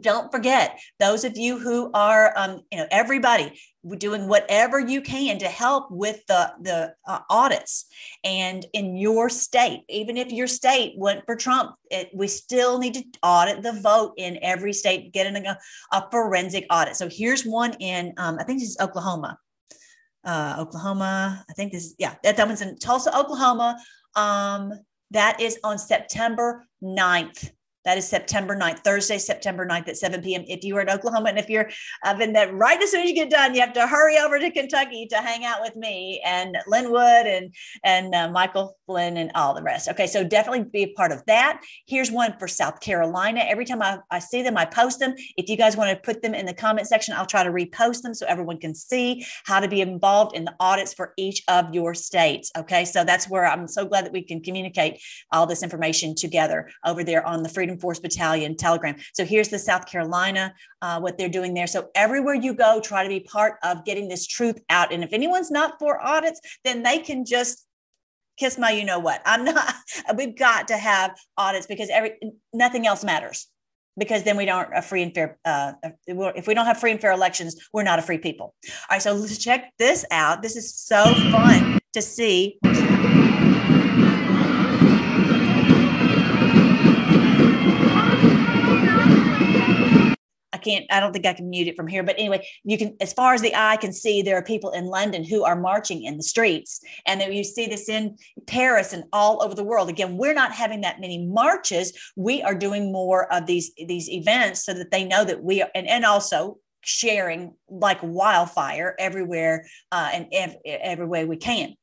[0.00, 3.58] don't forget those of you who are um, you know everybody
[3.98, 7.86] doing whatever you can to help with the the uh, audits
[8.24, 9.82] and in your state.
[9.88, 14.14] Even if your state went for trump it, we still need to audit the vote
[14.16, 15.58] in every state getting a,
[15.92, 16.96] a forensic audit.
[16.96, 19.38] So here's one in um, i think this is oklahoma.
[20.24, 23.78] Uh, oklahoma i think this is yeah that, that one's in tulsa oklahoma.
[24.16, 24.72] Um,
[25.10, 27.50] that is on september 9th
[27.84, 30.44] That is September 9th, Thursday, September 9th at 7 p.m.
[30.48, 31.68] If you are in Oklahoma and if you're
[32.02, 34.38] uh, in that right as soon as you get done, you have to hurry over
[34.38, 39.18] to Kentucky to hang out with me and Lin Wood and and uh, Michael Flynn
[39.18, 39.88] and all the rest.
[39.88, 41.60] Okay, so definitely be a part of that.
[41.86, 43.40] Here's one for South Carolina.
[43.40, 45.14] Every time I, I see them, I post them.
[45.36, 48.00] If you guys want to put them in the comment section, I'll try to repost
[48.00, 51.74] them so everyone can see how to be involved in the audits for each of
[51.74, 52.50] your states.
[52.56, 56.70] Okay, so that's where I'm so glad that we can communicate all this information together
[56.84, 58.96] over there on the Freedom Freedom Force Battalion Telegram.
[59.14, 61.66] So here's the South Carolina, uh, what they're doing there.
[61.66, 64.92] So everywhere you go, try to be part of getting this truth out.
[64.92, 67.66] And if anyone's not for audits, then they can just
[68.38, 69.22] kiss my you know what.
[69.24, 69.74] I'm not,
[70.16, 72.18] we've got to have audits because every
[72.52, 73.48] nothing else matters
[73.96, 75.72] because then we don't a free and fair uh,
[76.06, 79.00] if we don't have free and fair elections we're not a free people all right
[79.00, 82.58] so let's check this out this is so fun to see
[90.64, 92.02] can't, I don't think I can mute it from here.
[92.02, 94.86] But anyway, you can, as far as the eye can see, there are people in
[94.86, 96.80] London who are marching in the streets.
[97.06, 99.88] And then you see this in Paris and all over the world.
[99.88, 101.92] Again, we're not having that many marches.
[102.16, 105.70] We are doing more of these, these events so that they know that we are,
[105.74, 111.74] and, and also sharing like wildfire everywhere uh, and ev- every way we can.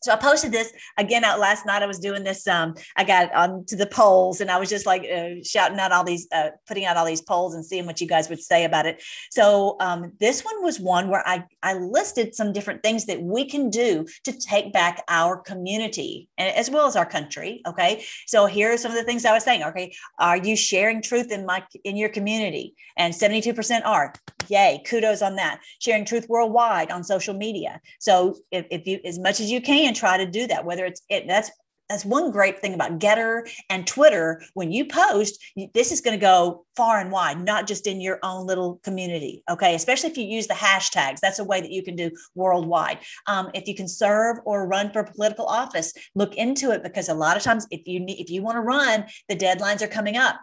[0.00, 1.82] So I posted this again out last night.
[1.82, 2.46] I was doing this.
[2.46, 5.92] Um, I got on to the polls and I was just like uh, shouting out
[5.92, 8.64] all these, uh, putting out all these polls and seeing what you guys would say
[8.64, 9.02] about it.
[9.30, 13.44] So um, this one was one where I, I listed some different things that we
[13.44, 17.62] can do to take back our community and as well as our country.
[17.66, 18.04] Okay.
[18.26, 19.64] So here are some of the things I was saying.
[19.64, 19.94] Okay.
[20.18, 22.74] Are you sharing truth in my, in your community?
[22.96, 24.12] And 72% are
[24.48, 24.82] yay.
[24.86, 25.60] Kudos on that.
[25.78, 27.80] Sharing truth worldwide on social media.
[27.98, 30.84] So if, if you, as much as you can, and try to do that whether
[30.84, 31.50] it's it that's
[31.88, 34.42] that's one great thing about Gettr and Twitter.
[34.54, 38.18] When you post, this is going to go far and wide, not just in your
[38.22, 39.42] own little community.
[39.50, 39.74] Okay.
[39.74, 42.98] Especially if you use the hashtags, that's a way that you can do worldwide.
[43.26, 47.14] Um, if you can serve or run for political office, look into it because a
[47.14, 50.16] lot of times, if you need, if you want to run, the deadlines are coming
[50.16, 50.38] up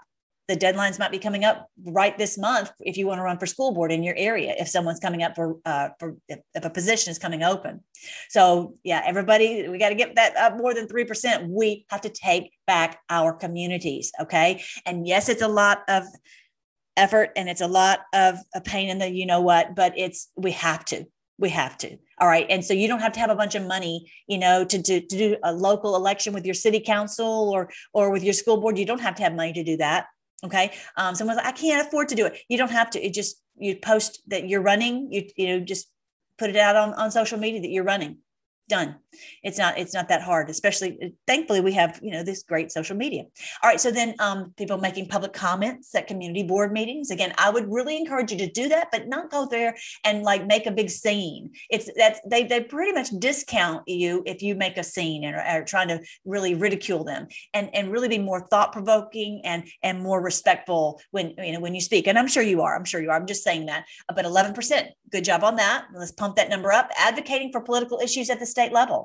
[0.48, 3.46] the deadlines might be coming up right this month if you want to run for
[3.46, 6.70] school board in your area if someone's coming up for uh, for if, if, a
[6.70, 7.84] position is coming open.
[8.30, 12.10] So yeah everybody we got to get that up more than 3% we have to
[12.10, 14.64] take back our communities okay?
[14.86, 16.04] And yes it's a lot of
[16.98, 20.30] effort and it's a lot of a pain in the you know what but it's
[20.38, 21.06] we have to
[21.38, 22.46] we have to all right?
[22.50, 25.02] And so you don't have to have a bunch of money you know to, to,
[25.02, 28.78] to do a local election with your city council or or with your school board.
[28.78, 30.06] You don't have to have money to do that
[30.44, 30.74] Okay.
[30.98, 32.38] Um, someone's like, I can't afford to do it.
[32.50, 33.04] You don't have to.
[33.04, 35.12] It just you post that you're running.
[35.12, 35.88] You you know just
[36.38, 38.18] put it out on on social media that you're running
[38.68, 38.96] done
[39.44, 42.96] it's not it's not that hard especially thankfully we have you know this great social
[42.96, 43.24] media.
[43.64, 47.12] All right so then um, people making public comments at community board meetings.
[47.12, 50.46] Again i would really encourage you to do that but not go there and like
[50.46, 51.52] make a big scene.
[51.70, 55.42] It's that's they they pretty much discount you if you make a scene and are,
[55.42, 60.02] are trying to really ridicule them and and really be more thought provoking and and
[60.02, 62.08] more respectful when you know when you speak.
[62.08, 64.90] And i'm sure you are i'm sure you are i'm just saying that but 11%
[65.12, 65.88] good job on that.
[65.94, 66.90] Let's pump that number up.
[66.98, 69.05] Advocating for political issues at the state level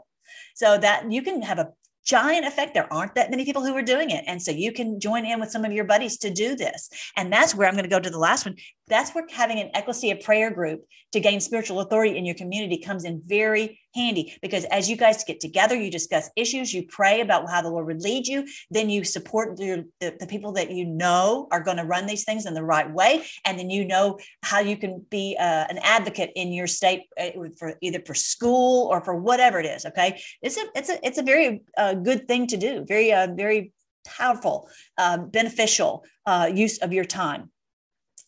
[0.54, 1.70] so that you can have a
[2.04, 2.74] giant effect.
[2.74, 4.24] There aren't that many people who are doing it.
[4.26, 6.90] And so you can join in with some of your buddies to do this.
[7.16, 8.56] And that's where I'm going to go to the last one.
[8.90, 13.04] That's where having an ecclesia prayer group to gain spiritual authority in your community comes
[13.04, 17.48] in very handy because as you guys get together, you discuss issues, you pray about
[17.48, 21.48] how the Lord would lead you, then you support the, the, people that you know
[21.50, 23.24] are going to run these things in the right way.
[23.44, 27.30] And then you know how you can be uh, an advocate in your state uh,
[27.58, 29.86] for either for school or for whatever it is.
[29.86, 30.20] Okay.
[30.42, 32.84] It's a, it's a, it's a very uh, good thing to do.
[32.86, 33.72] Very, uh, very
[34.04, 37.50] powerful, uh, beneficial uh, use of your time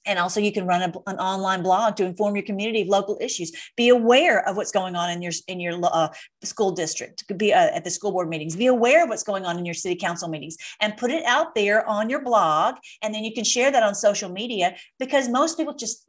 [0.07, 3.19] and also you can run a, an online blog to inform your community of local
[3.21, 3.53] issues.
[3.77, 6.09] Be aware of what's going on in your in your uh,
[6.43, 7.25] school district.
[7.37, 8.57] Be uh, at the school board meetings.
[8.57, 11.55] Be aware of what's going on in your city council meetings and put it out
[11.55, 12.77] there on your blog.
[13.03, 16.09] And then you can share that on social media because most people just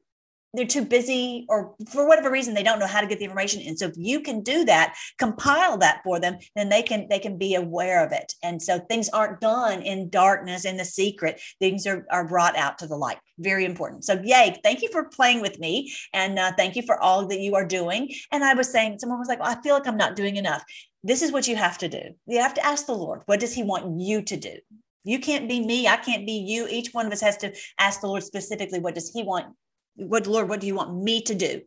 [0.54, 3.62] they're too busy or for whatever reason they don't know how to get the information.
[3.66, 7.20] And so if you can do that compile that for them then they can they
[7.20, 8.34] can be aware of it.
[8.44, 11.42] And so things aren't done in darkness in the secret.
[11.60, 13.18] Things are, are brought out to the light.
[13.40, 14.06] Very important.
[14.06, 15.92] So yay thank you for playing with me.
[16.14, 18.14] And uh, thank you for all that you are doing.
[18.32, 20.64] And i was saying someone was like well, i feel like i'm not doing enough.
[21.04, 22.02] This is what you have to do.
[22.28, 24.58] You have to ask the lord what does he want you to do?
[25.06, 25.86] You can't be me.
[25.86, 26.66] I can't be you.
[26.70, 29.48] Each one of us has to ask the lord specifically what does he want
[29.96, 31.62] what lord what do you want me to do?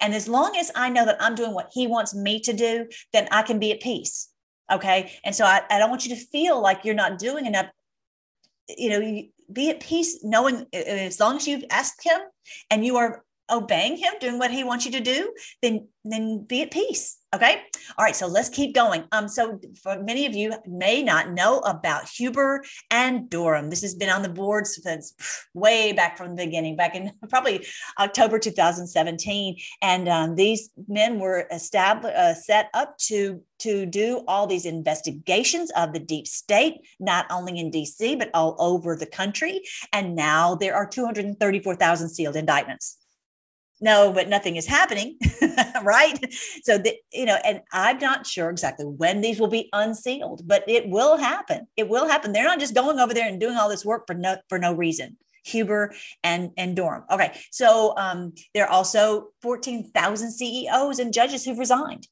[0.00, 2.86] And as long as i know that i'm doing what he wants me to do
[3.12, 4.28] then i can be at peace
[4.70, 5.12] okay?
[5.24, 7.66] And so i, I don't want you to feel like you're not doing enough.
[8.68, 12.20] You know, be at peace knowing as long as you've asked him
[12.70, 15.32] and you are obeying him, doing what he wants you to do,
[15.62, 17.18] then then be at peace.
[17.34, 17.60] Okay.
[17.98, 18.16] All right.
[18.16, 19.04] So let's keep going.
[19.12, 23.68] Um, so for many of you may not know about Huber and Durham.
[23.68, 25.14] This has been on the board since
[25.52, 27.66] way back from the beginning, back in probably
[27.98, 29.58] October 2017.
[29.82, 35.70] And um, these men were established, uh, set up to to do all these investigations
[35.72, 39.60] of the deep state, not only in DC but all over the country.
[39.92, 42.96] And now there are 234,000 sealed indictments
[43.80, 45.18] no but nothing is happening
[45.82, 46.18] right?
[46.62, 50.64] So the, you know and i'm not sure exactly when these will be unsealed but
[50.68, 51.66] it will happen.
[51.76, 52.32] It will happen.
[52.32, 54.72] They're not just going over there and doing all this work for no for no
[54.72, 55.16] reason.
[55.44, 57.04] Huber and and durham.
[57.10, 62.06] Okay so um, there are also 14000 ceos and judges who've resigned.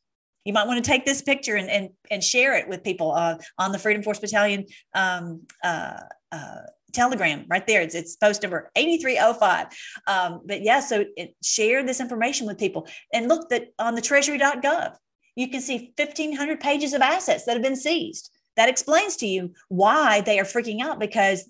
[0.45, 3.37] You might want to take this picture and and, and share it with people uh,
[3.59, 6.01] on the freedom force battalion um, uh,
[6.33, 6.63] uh,
[6.97, 7.83] telegram right there.
[7.83, 9.67] It's, it's post number 8305.
[10.07, 14.03] Um, but yeah, so it, share this information with people and look that on the
[14.03, 14.97] treasury.gov,
[15.37, 18.31] you can see 1500 pages of assets that have been seized.
[18.57, 21.49] That explains to you why they are freaking out because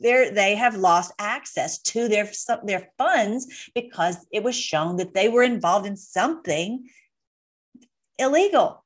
[0.00, 2.30] they're, they have lost access to their,
[2.64, 6.86] their funds because it was shown that they were involved in something
[8.18, 8.81] illegal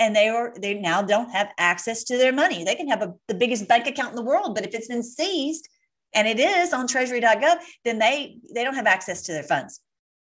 [0.00, 2.64] and they are they now don't have access to their money.
[2.64, 5.02] They can have a, the biggest bank account in the world, but if it's been
[5.02, 5.68] seized
[6.14, 9.80] and it is on treasury.gov, then they they don't have access to their funds.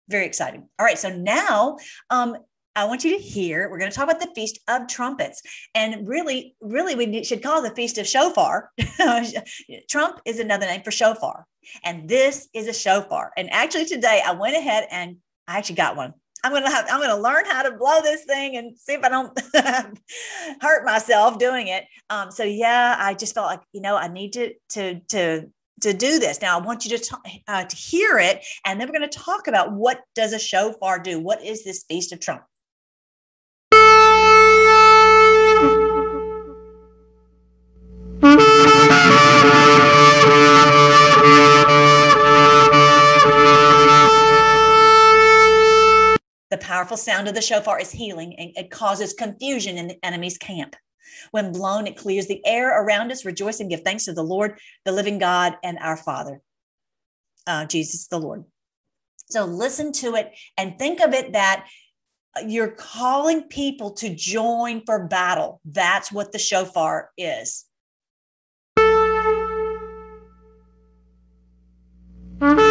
[0.10, 0.68] Very exciting.
[0.78, 1.78] All right, so now
[2.10, 2.36] um,
[2.76, 3.70] I want you to hear.
[3.70, 5.42] We're going to talk about the Feast of Trumpets,
[5.76, 8.72] and really, really, we should call the Feast of Shofar.
[9.90, 11.46] Trump is another name for shofar,
[11.86, 13.32] and this is a shofar.
[13.38, 16.14] And actually, today I went ahead and I actually got one.
[16.44, 19.10] I'm gonna have I'm gonna learn how to blow this thing and see if I
[19.10, 19.40] don't
[20.62, 21.86] hurt myself doing it.
[22.10, 25.48] Um, so yeah, I just felt like you know I need to to to
[25.82, 26.42] to do this.
[26.42, 29.20] Now I want you to talk, uh, to hear it, and then we're going to
[29.20, 31.20] talk about what does a shofar do?
[31.20, 32.44] What is this feast of Trump?
[46.58, 50.76] powerful sound of the shofar is healing and it causes confusion in the enemy's camp.
[51.32, 53.26] When blown, it clears the air around us.
[53.26, 56.42] Rejoice and give thanks to the Lord, the living God, and our Father,
[57.48, 58.46] uh, Jesus the Lord.
[59.30, 61.68] So listen to it and think of it that
[62.46, 65.62] you're calling people to join for battle.
[65.66, 67.66] That's what the shofar is.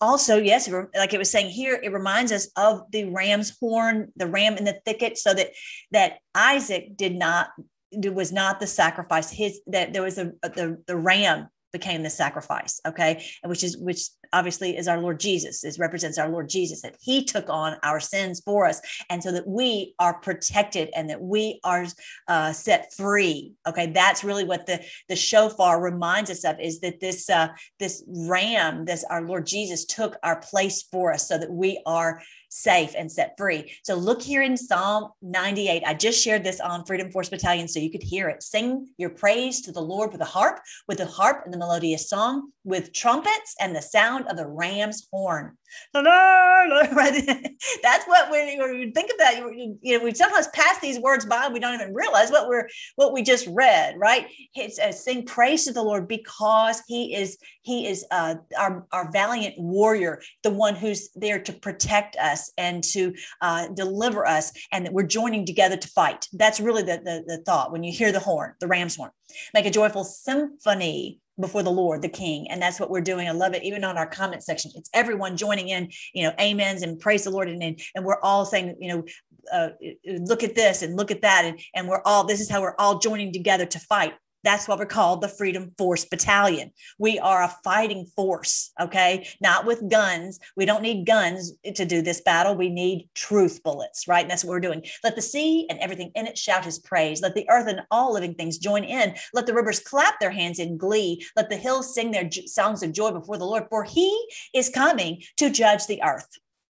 [0.00, 4.26] also, yes, like it was saying here, it reminds us of the ram's horn, the
[4.26, 5.50] ram in the thicket, so that
[5.92, 7.50] that Isaac did not
[7.92, 9.30] was not the sacrifice.
[9.30, 14.08] His that there was a the the ram became the sacrifice okay which is which
[14.32, 18.00] obviously is our lord jesus is represents our lord jesus that he took on our
[18.00, 21.86] sins for us and so that we are protected and that we are
[22.28, 27.00] uh, set free okay that's really what the the shofar reminds us of is that
[27.00, 31.50] this uh, this ram this our lord jesus took our place for us so that
[31.50, 33.72] we are safe and set free.
[33.82, 35.82] So look here in Psalm 98.
[35.86, 38.42] I just shared this on Freedom Force Battalion so you could hear it.
[38.42, 42.08] Sing your praise to the Lord with a harp, with a harp and the melodious
[42.08, 45.56] song, with trumpets and the sound of the ram's horn.
[45.94, 49.40] That's what we, when we think of that.
[49.82, 51.48] You know, we sometimes pass these words by.
[51.48, 53.96] We don't even realize what we're what we just read.
[53.98, 54.26] Right?
[54.54, 59.10] It's uh, sing praise to the Lord because He is He is uh, our our
[59.12, 64.86] valiant warrior, the one who's there to protect us and to uh, deliver us, and
[64.86, 66.26] that we're joining together to fight.
[66.32, 69.10] That's really the, the the thought when you hear the horn, the ram's horn.
[69.52, 72.50] Make a joyful symphony before the Lord, the King.
[72.50, 73.28] And that's what we're doing.
[73.28, 73.62] I love it.
[73.62, 77.30] Even on our comment section, it's everyone joining in, you know, amens and praise the
[77.30, 77.48] Lord.
[77.48, 79.04] And, and, we're all saying, you know,
[79.52, 79.68] uh,
[80.06, 81.44] look at this and look at that.
[81.44, 84.14] And, and we're all, this is how we're all joining together to fight.
[84.44, 86.70] That's what we're called the Freedom Force Battalion.
[86.98, 89.28] We are a fighting force, okay?
[89.40, 90.38] Not with guns.
[90.56, 92.54] We don't need guns to do this battle.
[92.54, 94.22] We need truth bullets, right?
[94.22, 94.84] And that's what we're doing.
[95.02, 97.20] Let the sea and everything in it shout his praise.
[97.20, 99.14] Let the earth and all living things join in.
[99.34, 101.26] Let the rivers clap their hands in glee.
[101.36, 105.22] Let the hills sing their songs of joy before the Lord, for he is coming
[105.38, 106.28] to judge the earth.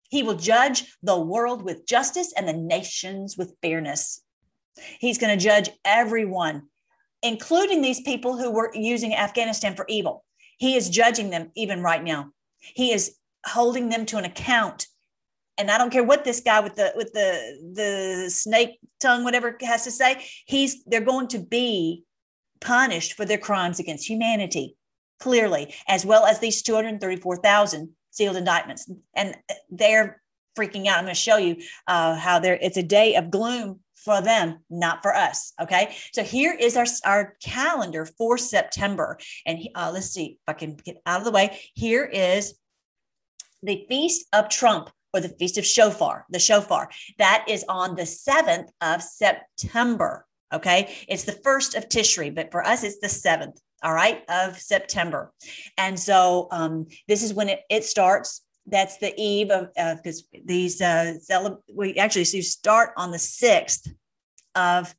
[0.09, 4.21] He will judge the world with justice and the nations with fairness.
[4.99, 6.63] He's going to judge everyone
[7.23, 10.23] including these people who were using Afghanistan for evil.
[10.57, 12.31] He is judging them even right now.
[12.59, 13.15] He is
[13.45, 14.87] holding them to an account.
[15.57, 19.57] And I don't care what this guy with the with the the snake tongue, whatever
[19.61, 22.03] has to say, he's they're going to be
[22.61, 24.75] punished for their crimes against humanity,
[25.19, 28.89] clearly, as well as these 234,000 sealed indictments.
[29.13, 29.35] And
[29.69, 30.21] they're
[30.57, 30.97] freaking out.
[30.97, 31.57] I'm going to show you
[31.87, 35.53] uh, how there it's a day of gloom for them, not for us.
[35.61, 35.95] Okay.
[36.13, 39.17] So here is our, our calendar for September.
[39.45, 41.59] And uh, let's see if I can get out of the way.
[41.73, 42.55] Here is
[43.61, 46.89] the Feast of Trump or the Feast of Shofar, the Shofar.
[47.17, 50.25] That is on the 7th of September.
[50.53, 50.95] Okay.
[51.07, 53.57] It's the first of Tishri, but for us, it's the 7th.
[53.83, 54.23] All right.
[54.29, 55.33] Of September.
[55.77, 60.39] And so um, this is when it, it starts that's the eve of because uh,
[60.45, 63.87] these uh, cele- we actually so you start on the 6th
[64.55, 64.93] of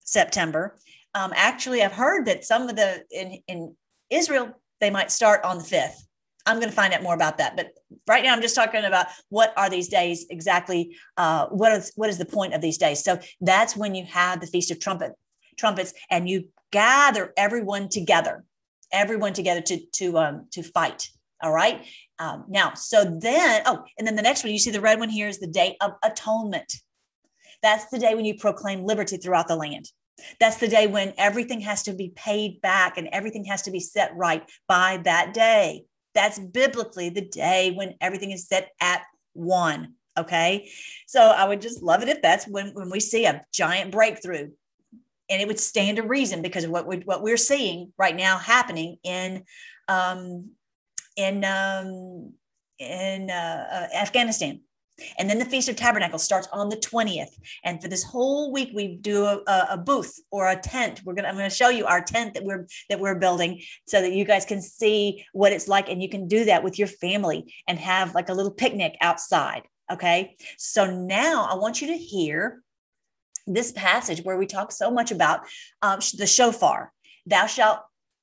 [0.00, 0.76] september.
[1.14, 3.76] Um, actually i've heard that some of the in, in
[4.10, 5.96] israel they might start on the 5th
[6.44, 7.72] i'm going to find out more about that but
[8.06, 12.10] right now i'm just talking about what are these days exactly uh, what is what
[12.10, 13.02] is the point of these days?
[13.02, 15.12] So that's when you have the feast of trumpet
[15.56, 18.44] trumpets and you gather everyone together
[18.92, 21.08] everyone together to to um, to fight
[21.42, 21.84] all right
[22.18, 25.08] um, now, so then, oh, and then the next one, you see the red one
[25.08, 26.72] here is the day of atonement.
[27.62, 29.90] That's the day when you proclaim liberty throughout the land.
[30.40, 33.80] That's the day when everything has to be paid back and everything has to be
[33.80, 35.84] set right by that day.
[36.14, 39.02] That's biblically the day when everything is set at
[39.34, 39.94] one.
[40.18, 40.70] Okay.
[41.06, 44.50] So I would just love it if that's when, when we see a giant breakthrough.
[45.28, 48.38] And it would stand to reason because of what, we, what we're seeing right now
[48.38, 49.44] happening in
[49.88, 50.52] um,
[51.16, 52.32] in um,
[52.78, 54.60] in uh, uh, Afghanistan.
[55.18, 57.38] And then the Feast of Tabernacles starts on the 20th.
[57.64, 61.02] And for this whole week, we do a, a booth or a tent.
[61.04, 64.12] We're gonna I'm gonna show you our tent that we're that we're building so that
[64.12, 65.90] you guys can see what it's like.
[65.90, 69.62] And you can do that with your family and have like a little picnic outside.
[69.92, 70.36] Okay.
[70.56, 72.62] So now I want you to hear
[73.46, 75.40] this passage where we talk so much about
[75.82, 76.92] um, the shofar.
[77.26, 77.80] Thou shalt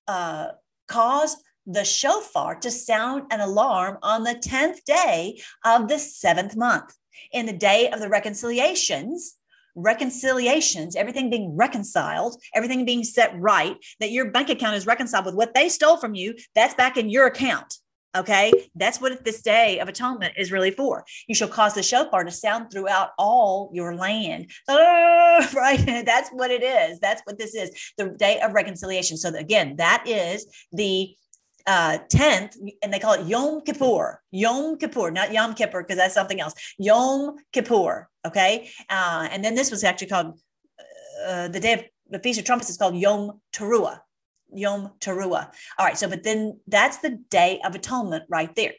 [0.08, 0.50] uh,
[0.88, 6.95] cause the shofar to sound an alarm on the 10th day of the seventh month.
[7.32, 9.36] In the day of the reconciliations,
[9.76, 15.36] reconciliations, everything being reconciled, everything being set right, that your bank account is reconciled with
[15.36, 17.78] what they stole from you, that's back in your account.
[18.16, 21.03] Okay, that's what this day of atonement is really for.
[21.28, 24.51] You shall cause the shofar to sound throughout all your land.
[24.70, 26.03] right?
[26.05, 26.99] That's what it is.
[26.99, 29.18] That's what this is the day of reconciliation.
[29.18, 31.16] So, again, that is the
[31.66, 36.14] uh, 10th, and they call it Yom Kippur, Yom Kippur, not Yom Kippur, because that's
[36.14, 36.53] something else.
[36.78, 38.09] Yom Kippur.
[38.26, 38.70] Okay.
[38.89, 40.39] Uh, and then this was actually called
[41.26, 43.99] uh, the day of the Feast of Trumpets is called Yom Teruah.
[44.53, 45.51] Yom Teruah.
[45.78, 45.97] All right.
[45.97, 48.74] So, but then that's the Day of Atonement right there.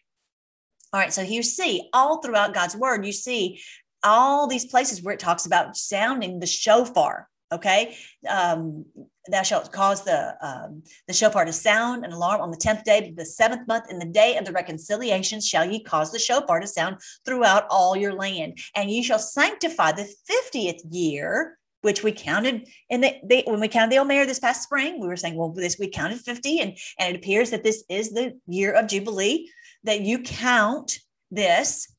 [0.93, 1.13] All right.
[1.13, 3.61] So here you see all throughout God's word, you see
[4.03, 7.29] all these places where it talks about sounding the shofar.
[7.51, 7.97] Okay.
[8.29, 8.85] Um,
[9.29, 13.09] thou shalt cause the um, the shofar to sound an alarm on the tenth day
[13.09, 16.61] of the seventh month in the day of the reconciliation shall ye cause the shofar
[16.61, 18.59] to sound throughout all your land.
[18.75, 23.93] And ye shall sanctify the fiftieth year which we counted in the, when we counted
[23.93, 27.15] the Omer this past spring, we were saying, well, this we counted 50, and, and
[27.15, 29.51] it appears that this is the year of Jubilee,
[29.83, 31.01] that you count
[31.31, 31.94] this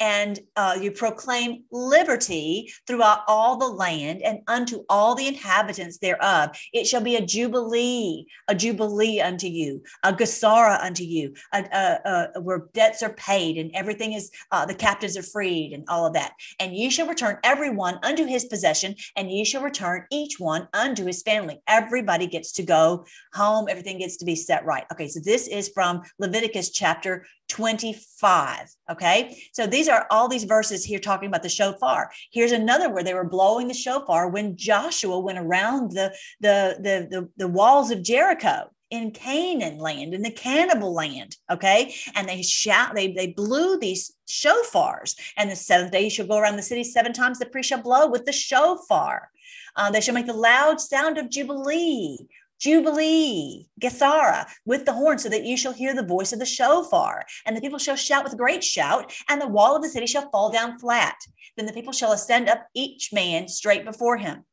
[0.00, 6.56] and uh, you proclaim liberty throughout all the land and unto all the inhabitants thereof.
[6.72, 12.30] It shall be a jubilee, a jubilee unto you, a gesara unto you, a, a,
[12.34, 16.06] a, where debts are paid and everything is, uh, the captives are freed and all
[16.06, 16.32] of that.
[16.60, 21.04] And ye shall return everyone unto his possession, and ye shall return each one unto
[21.04, 21.60] his family.
[21.66, 24.84] Everybody gets to go home, everything gets to be set right.
[24.92, 28.74] Okay, so this is from Leviticus chapter 25.
[28.90, 29.42] Okay.
[29.52, 32.10] So these are all these verses here talking about the shofar.
[32.32, 37.08] Here's another where they were blowing the shofar when Joshua went around the, the, the,
[37.10, 41.36] the, the walls of Jericho in Canaan land, in the cannibal land.
[41.50, 41.94] Okay.
[42.14, 45.16] And they shout, they, they blew these shofars.
[45.36, 47.38] And the seventh day you shall go around the city seven times.
[47.38, 49.30] The priest shall blow with the shofar.
[49.76, 52.26] Uh, they shall make the loud sound of jubilee
[52.58, 57.24] Jubilee, Gesara, with the horn, so that you shall hear the voice of the shofar.
[57.44, 60.06] And the people shall shout with a great shout, and the wall of the city
[60.06, 61.16] shall fall down flat.
[61.56, 64.44] Then the people shall ascend up each man straight before him.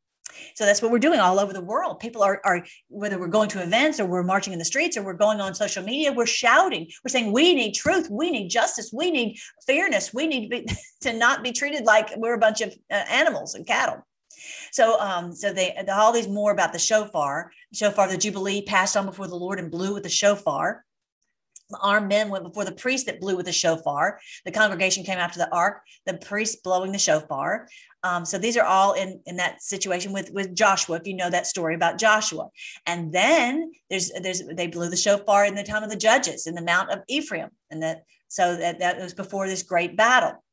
[0.56, 1.99] So that's what we're doing all over the world.
[1.99, 5.04] People are, are, whether we're going to events or we're marching in the streets or
[5.04, 6.88] we're going on social media, we're shouting.
[7.04, 8.08] We're saying, we need truth.
[8.10, 8.91] We need justice.
[8.93, 9.38] We need
[9.68, 10.14] fairness.
[10.14, 10.68] We need to, be,
[11.01, 14.06] to not be treated like we're a bunch of uh, animals and cattle.
[14.72, 19.06] So, um, so they all these more about the shofar, shofar, the jubilee passed on
[19.06, 20.84] before the Lord and blew with the shofar.
[21.70, 24.20] The armed men went before the priest that blew with the shofar.
[24.46, 27.68] The congregation came after the ark, the priest blowing the shofar.
[28.04, 30.98] Um, so these are all in in that situation with with Joshua.
[30.98, 32.50] If you know that story about Joshua,
[32.86, 36.54] and then there's there's they blew the shofar in the time of the judges in
[36.54, 40.44] the Mount of Ephraim, and that so that that was before this great battle.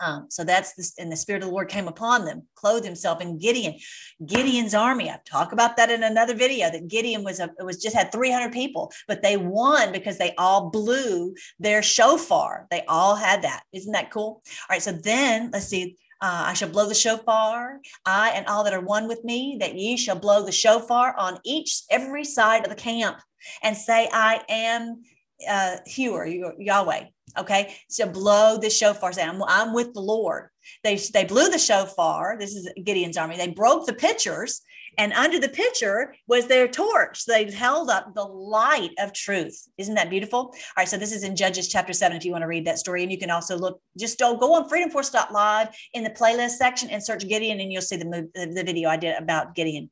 [0.00, 3.20] Um, so that's this, and the Spirit of the Lord came upon them, clothed himself
[3.20, 3.76] in Gideon,
[4.24, 5.10] Gideon's army.
[5.10, 6.70] I've talked about that in another video.
[6.70, 10.70] That Gideon was a was just had 300 people, but they won because they all
[10.70, 12.66] blew their shofar.
[12.70, 13.62] They all had that.
[13.72, 14.42] Isn't that cool?
[14.46, 14.82] All right.
[14.82, 15.96] So then let's see.
[16.20, 19.74] Uh, I shall blow the shofar, I and all that are one with me, that
[19.74, 23.18] ye shall blow the shofar on each every side of the camp,
[23.62, 25.02] and say, I am
[25.46, 27.04] uh, Hewer, Yahweh.
[27.38, 29.12] Okay, so blow the shofar.
[29.12, 30.48] Say, I'm, I'm with the Lord.
[30.82, 32.36] They they blew the shofar.
[32.38, 33.36] This is Gideon's army.
[33.36, 34.62] They broke the pitchers,
[34.98, 37.24] and under the pitcher was their torch.
[37.24, 39.68] They held up the light of truth.
[39.78, 40.38] Isn't that beautiful?
[40.38, 42.16] All right, so this is in Judges chapter seven.
[42.16, 43.80] If you want to read that story, and you can also look.
[43.98, 47.72] Just don't go on Freedom Force Live in the playlist section and search Gideon, and
[47.72, 49.90] you'll see the the video I did about Gideon.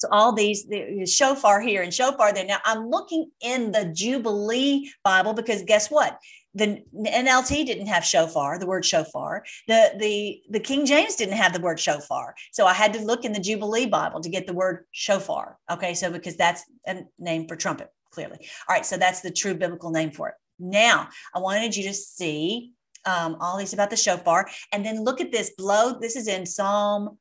[0.00, 2.46] So all these the shofar here and shofar there.
[2.46, 6.18] Now I'm looking in the Jubilee Bible because guess what?
[6.54, 9.44] The NLT didn't have shofar, the word shofar.
[9.68, 12.34] The the the King James didn't have the word shofar.
[12.50, 15.58] So I had to look in the Jubilee Bible to get the word shofar.
[15.70, 18.38] Okay, so because that's a name for trumpet, clearly.
[18.68, 20.34] All right, so that's the true biblical name for it.
[20.58, 22.72] Now I wanted you to see
[23.04, 25.98] um, all these about the shofar, and then look at this blow.
[26.00, 27.18] This is in Psalm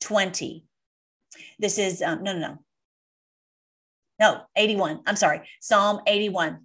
[0.00, 0.64] 20.
[1.58, 2.58] This is, um, no, no, no.
[4.20, 5.00] No, 81.
[5.06, 5.40] I'm sorry.
[5.60, 6.60] Psalm 81.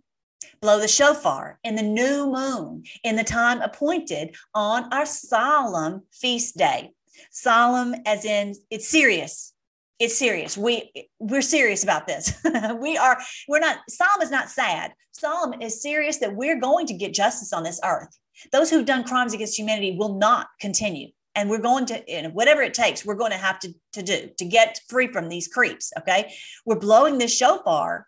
[0.61, 6.57] Blow the shofar in the new moon in the time appointed on our solemn feast
[6.57, 6.91] day.
[7.31, 9.53] Solemn as in it's serious.
[9.99, 10.55] It's serious.
[10.55, 12.39] We we're serious about this.
[12.79, 14.93] we are we're not Psalm is not sad.
[15.11, 18.15] Psalm is serious that we're going to get justice on this earth.
[18.51, 21.07] Those who've done crimes against humanity will not continue
[21.37, 24.01] and we're going to you know, whatever it takes we're going to have to, to
[24.01, 26.33] do to get free from these creeps okay?
[26.65, 28.07] We're blowing this shofar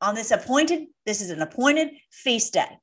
[0.00, 2.78] on this appointed this is an appointed feast day.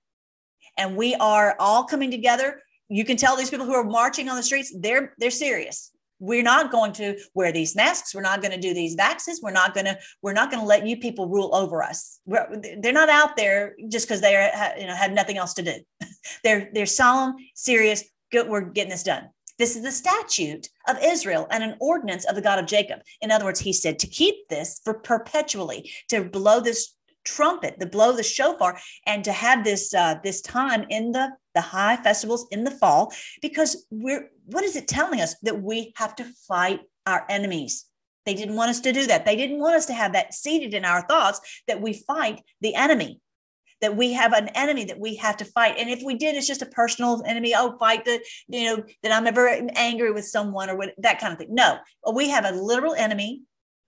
[0.78, 2.62] And we are all coming together.
[2.90, 5.92] You can tell these people who are marching on the streets they're they're serious.
[6.20, 8.16] We're not going to wear these masks.
[8.16, 10.68] We're not going to do these vaxes we're not going to we're not going to
[10.68, 12.20] let you people rule over us.
[12.26, 12.48] We're,
[12.80, 15.76] they're not out there just because they are you know have nothing else to do.
[16.44, 19.30] They're they're solemn serious good we're getting this done
[19.60, 23.02] this is the statute of Israel and an ordinance of the God of Jacob.
[23.22, 27.86] In other words, he said to keep this for perpetually, to blow this trumpet, to
[27.86, 32.48] blow the shofar, and to have this uh, this time in the the high festivals
[32.52, 36.82] in the fall, because we're what is it telling us that we have to fight
[37.06, 37.86] our enemies?
[38.26, 39.26] They didn't want us to do that.
[39.26, 42.74] They didn't want us to have that seated in our thoughts that we fight the
[42.76, 43.20] enemy
[43.84, 45.76] that we have an enemy that we have to fight.
[45.78, 47.54] And if we did, it's just a personal enemy.
[47.54, 51.34] Oh, fight the, you know, that I'm ever angry with someone or what, that kind
[51.34, 51.54] of thing.
[51.54, 51.80] No,
[52.14, 53.42] we have a literal enemy.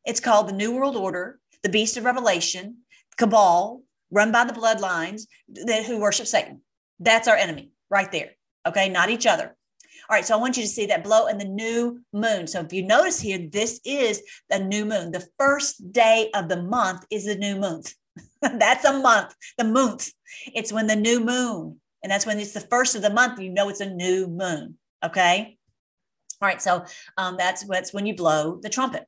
[0.04, 2.80] It's called the New World Order, the Beast of Revelation,
[3.18, 6.60] cabal, run by the bloodlines that who worship Satan.
[7.00, 8.32] That's our enemy right there.
[8.68, 9.56] Okay, not each other.
[10.10, 12.48] All right, so I want you to see that blow in the new moon.
[12.48, 15.12] So if you notice here, this is the new moon.
[15.12, 17.82] The first day of the month is the new moon.
[18.42, 20.12] that's a month, the month.
[20.54, 23.50] It's when the new moon, and that's when it's the first of the month, you
[23.50, 24.78] know it's a new moon.
[25.04, 25.58] Okay.
[26.42, 26.62] All right.
[26.62, 26.86] So
[27.18, 29.06] um, that's that's when you blow the trumpet.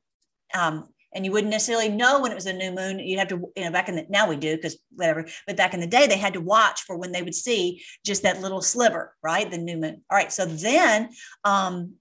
[0.54, 2.98] Um, and you wouldn't necessarily know when it was a new moon.
[2.98, 5.74] You'd have to, you know, back in the now we do because whatever, but back
[5.74, 8.60] in the day they had to watch for when they would see just that little
[8.60, 9.50] sliver, right?
[9.50, 10.02] The new moon.
[10.10, 10.32] All right.
[10.32, 11.10] So then
[11.44, 11.94] um,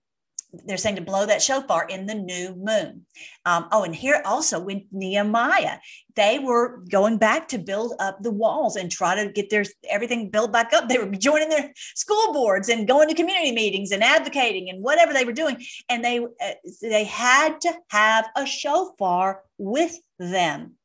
[0.66, 3.06] they're saying to blow that shofar in the new moon.
[3.46, 5.80] Um, oh, and here also with Nehemiah,
[6.16, 10.30] they were going back to build up the walls and try to get their everything
[10.30, 10.88] built back up.
[10.88, 15.14] They were joining their school boards and going to community meetings and advocating and whatever
[15.14, 15.64] they were doing.
[15.90, 20.78] And they uh, they had to have a shofar with them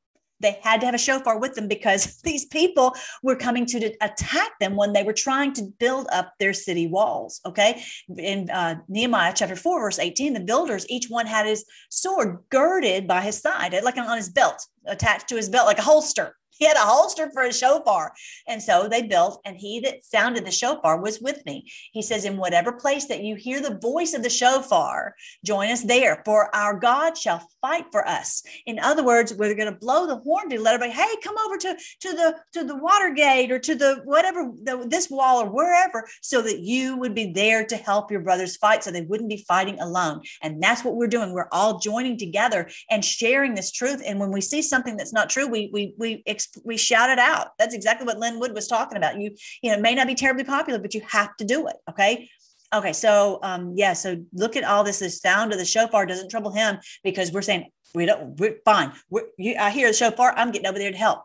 [0.42, 4.58] they had to have a shofar with them because these people were coming to attack
[4.60, 7.40] them when they were trying to build up their city walls.
[7.46, 7.82] Okay.
[8.16, 13.06] In uh, Nehemiah chapter 4, verse 18, the builders, each one had his sword girded
[13.06, 16.36] by his side, like on his belt, attached to his belt, like a holster.
[16.58, 18.12] he had a holster for a shofar.
[18.46, 21.70] And so they built, and he that sounded the shofar was with me.
[21.92, 25.82] He says, In whatever place that you hear the voice of the shofar, join us
[25.82, 28.42] there, for our God shall fight for us.
[28.66, 31.56] In other words, we're going to blow the horn to let everybody, hey, come over
[31.58, 36.06] to, to the to the Watergate or to the whatever the, this wall or wherever,
[36.20, 39.44] so that you would be there to help your brothers fight, so they wouldn't be
[39.48, 40.22] fighting alone.
[40.42, 41.32] And that's what we're doing.
[41.32, 44.02] We're all joining together and sharing this truth.
[44.04, 46.22] And when we see something that's not true, we we we
[46.64, 47.48] we shout it out.
[47.58, 49.20] That's exactly what Lin Wood was talking about.
[49.20, 51.76] You, you know, it may not be terribly popular, but you have to do it.
[51.90, 52.28] Okay.
[52.74, 52.92] Okay.
[52.92, 53.92] So, um, yeah.
[53.92, 55.00] So look at all this.
[55.00, 58.92] The sound of the shofar doesn't trouble him because we're saying we don't, we're fine.
[59.10, 60.32] We're, you, I hear the shofar.
[60.36, 61.24] I'm getting over there to help.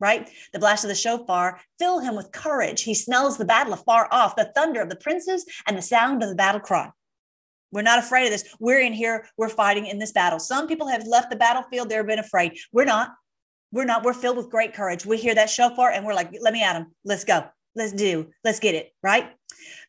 [0.00, 0.28] Right.
[0.52, 2.82] The blast of the shofar fill him with courage.
[2.82, 6.28] He smells the battle afar off, the thunder of the princes and the sound of
[6.28, 6.90] the battle cry.
[7.74, 8.44] We're not afraid of this.
[8.60, 9.26] We're in here.
[9.36, 10.38] We're fighting in this battle.
[10.38, 11.88] Some people have left the battlefield.
[11.88, 12.56] They've been afraid.
[12.72, 13.14] We're not.
[13.74, 15.04] We're not, we're filled with great courage.
[15.04, 16.92] We hear that shofar and we're like, let me at him.
[17.04, 17.44] Let's go.
[17.74, 18.28] Let's do.
[18.44, 18.92] Let's get it.
[19.02, 19.32] Right.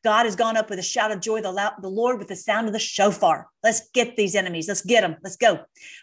[0.03, 2.67] God has gone up with a shout of joy, the, the Lord with the sound
[2.67, 3.47] of the shofar.
[3.63, 4.67] Let's get these enemies.
[4.67, 5.15] Let's get them.
[5.23, 5.61] Let's go.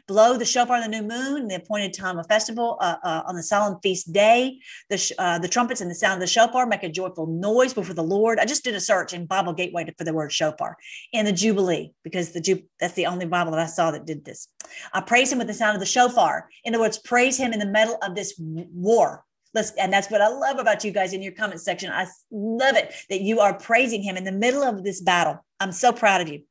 [0.08, 3.36] Blow the shofar on the new moon, the appointed time of festival, uh, uh, on
[3.36, 4.58] the solemn feast day.
[4.90, 7.94] The, uh, the trumpets and the sound of the shofar make a joyful noise before
[7.94, 8.38] the Lord.
[8.38, 10.76] I just did a search in Bible Gateway for the word shofar
[11.12, 14.24] in the Jubilee because the Ju- that's the only Bible that I saw that did
[14.24, 14.48] this.
[14.92, 16.48] I praise him with the sound of the shofar.
[16.64, 19.24] In other words, praise him in the middle of this war
[19.54, 21.90] Let's, and that's what I love about you guys in your comment section.
[21.90, 25.44] I love it that you are praising him in the middle of this battle.
[25.60, 26.42] I'm so proud of you.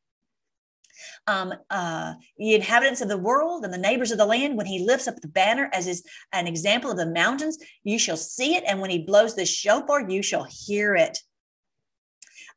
[1.27, 4.85] Um, uh, the inhabitants of the world and the neighbors of the land, when he
[4.85, 8.63] lifts up the banner as is an example of the mountains, you shall see it.
[8.67, 11.17] And when he blows the shofar, you shall hear it.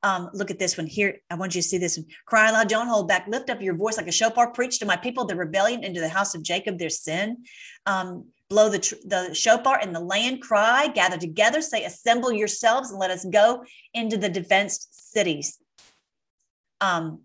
[0.02, 1.20] Um, look at this one here.
[1.30, 2.06] I want you to see this one.
[2.26, 3.26] Cry aloud, don't hold back.
[3.26, 4.50] Lift up your voice like a shofar.
[4.50, 7.44] Preach to my people the rebellion into the house of Jacob their sin.
[7.86, 12.92] Um, blow the, tr- the shofar and the land cry, gather together, say, assemble yourselves
[12.92, 15.58] and let us go into the defensed cities.
[16.80, 17.22] Um,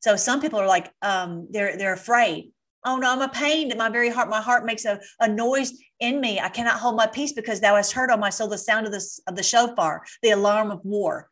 [0.00, 2.50] so some people are like, um, they're, they're afraid.
[2.84, 4.28] Oh no, I'm a pain in my very heart.
[4.30, 6.40] My heart makes a, a noise in me.
[6.40, 8.92] I cannot hold my peace because thou hast heard on my soul the sound of
[8.92, 11.28] this of the shofar, the alarm of war.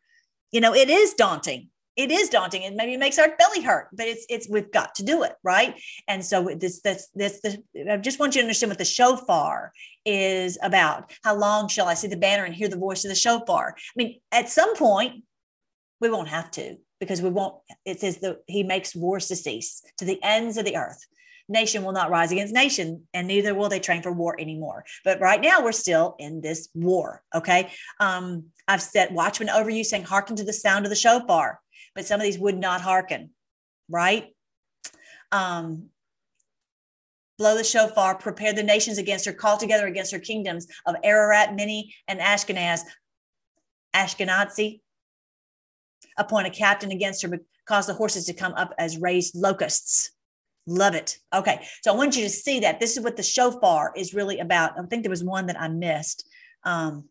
[0.51, 2.63] You know, it is daunting it is daunting.
[2.63, 5.33] And maybe it makes our belly hurt but it's it's we've got to do it
[5.43, 5.75] right?
[6.07, 9.73] And so this that's this the i just want you to understand what the shofar
[10.05, 11.11] is about.
[11.23, 13.75] How long shall i see the banner and hear the voice of the shofar?
[13.77, 15.23] I mean at some point
[15.99, 19.81] we won't have to because we won't it says that he makes wars to cease
[19.97, 21.05] to the ends of the earth.
[21.49, 24.83] Nation will not rise against nation and neither will they train for war anymore.
[25.05, 27.71] But right now we're still in this war okay?
[27.99, 31.59] Um i've set watchmen over you saying hearken to the sound of the shofar
[31.97, 33.31] but some of these would not hearken,
[33.89, 34.27] right?
[35.31, 35.89] Um,
[37.39, 41.55] blow the shofar, prepare the nations against her, call together against her kingdoms of Ararat,
[41.55, 42.81] Minni, and Ashkenaz.
[43.95, 44.81] Ashkenazi,
[46.19, 50.11] appoint a captain against her, but cause the horses to come up as raised locusts.
[50.67, 51.17] Love it.
[51.33, 51.65] Okay.
[51.81, 52.79] So I want you to see that.
[52.79, 54.77] This is what the shofar is really about.
[54.77, 56.27] I think there was one that I missed.
[56.63, 57.05] Um,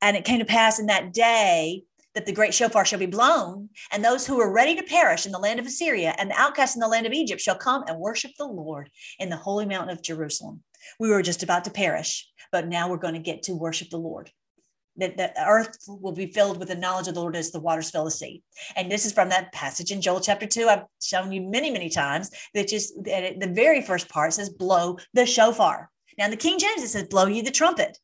[0.00, 1.82] and it came to pass in that day
[2.14, 5.32] that the great shofar shall be blown, and those who are ready to perish in
[5.32, 7.98] the land of Assyria and the outcasts in the land of Egypt shall come and
[7.98, 10.62] worship the Lord in the holy mountain of Jerusalem.
[10.98, 13.98] We were just about to perish, but now we're going to get to worship the
[13.98, 14.30] Lord.
[14.96, 17.90] That the earth will be filled with the knowledge of the Lord as the waters
[17.90, 18.42] fill the sea.
[18.76, 20.68] And this is from that passage in Joel chapter 2.
[20.68, 25.26] I've shown you many, many times that just the very first part says, blow the
[25.26, 25.90] shofar.
[26.18, 27.96] Now, in the King James, it says, blow you the trumpet.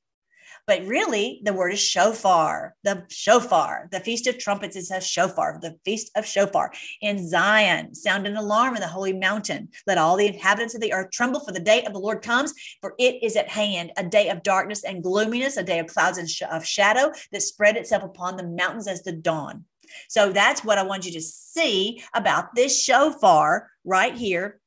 [0.67, 4.75] But really, the word is shofar, the shofar, the feast of trumpets.
[4.75, 7.95] is a shofar, the feast of shofar in Zion.
[7.95, 9.69] Sound an alarm in the holy mountain.
[9.87, 12.53] Let all the inhabitants of the earth tremble, for the day of the Lord comes,
[12.81, 16.19] for it is at hand, a day of darkness and gloominess, a day of clouds
[16.19, 19.65] and sh- of shadow that spread itself upon the mountains as the dawn.
[20.09, 24.61] So that's what I want you to see about this shofar right here.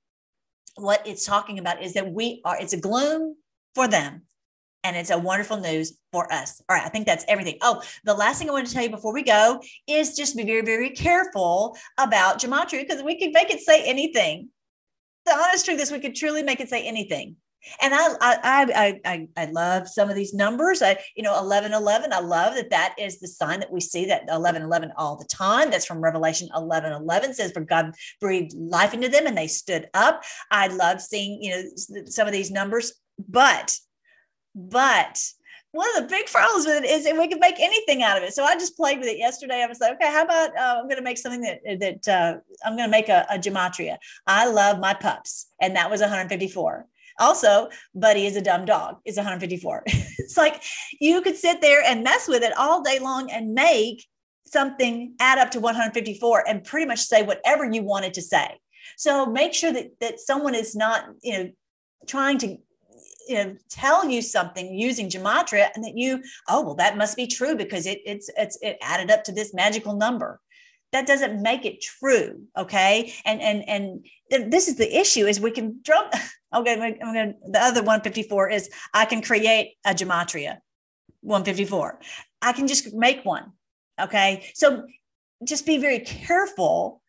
[0.75, 3.35] What it's talking about is that we are, it's a gloom
[3.75, 4.23] for them
[4.89, 6.61] and it's a wonderful news for us.
[6.67, 7.57] All right, I think that's everything.
[7.61, 10.43] Oh, the last thing I want to tell you before we go is just be
[10.43, 14.49] very, very careful about gematria because we could make it say anything.
[15.27, 17.35] The honest truth is, we could truly make it say anything.
[17.81, 20.81] And I, I, I, I, love some of these numbers.
[20.81, 22.13] I, you know, eleven eleven.
[22.13, 25.25] I love that that is the sign that we see that eleven eleven all the
[25.25, 25.69] time.
[25.69, 27.33] That's from Revelation eleven eleven.
[27.33, 31.51] Says, "For God breathed life into them, and they stood up." I love seeing, you
[31.51, 32.93] know, some of these numbers,
[33.27, 33.77] but
[34.55, 35.19] but
[35.71, 38.23] one of the big problems with it is that we can make anything out of
[38.23, 38.33] it.
[38.33, 39.61] So I just played with it yesterday.
[39.63, 42.39] I was like, okay, how about uh, I'm going to make something that that uh,
[42.65, 43.97] I'm going to make a, a gematria.
[44.25, 46.87] I love my pups, and that was 154.
[47.19, 49.83] Also, Buddy is a dumb dog, is 154.
[49.85, 50.63] it's like
[50.99, 54.07] you could sit there and mess with it all day long and make
[54.47, 58.57] something add up to 154 and pretty much say whatever you wanted to say.
[58.97, 61.49] So make sure that, that someone is not, you know,
[62.07, 62.57] trying to
[63.29, 67.27] you know tell you something using gematria and that you oh well that must be
[67.27, 70.39] true because it it's it's it added up to this magical number.
[70.91, 73.13] That doesn't make it true okay?
[73.23, 76.05] And and and this is the issue is we can drum
[76.55, 80.57] okay i'm to the other 154 is i can create a gematria
[81.21, 81.99] 154
[82.41, 83.53] i can just make one
[83.99, 84.49] okay?
[84.53, 84.85] So
[85.43, 87.01] just be very careful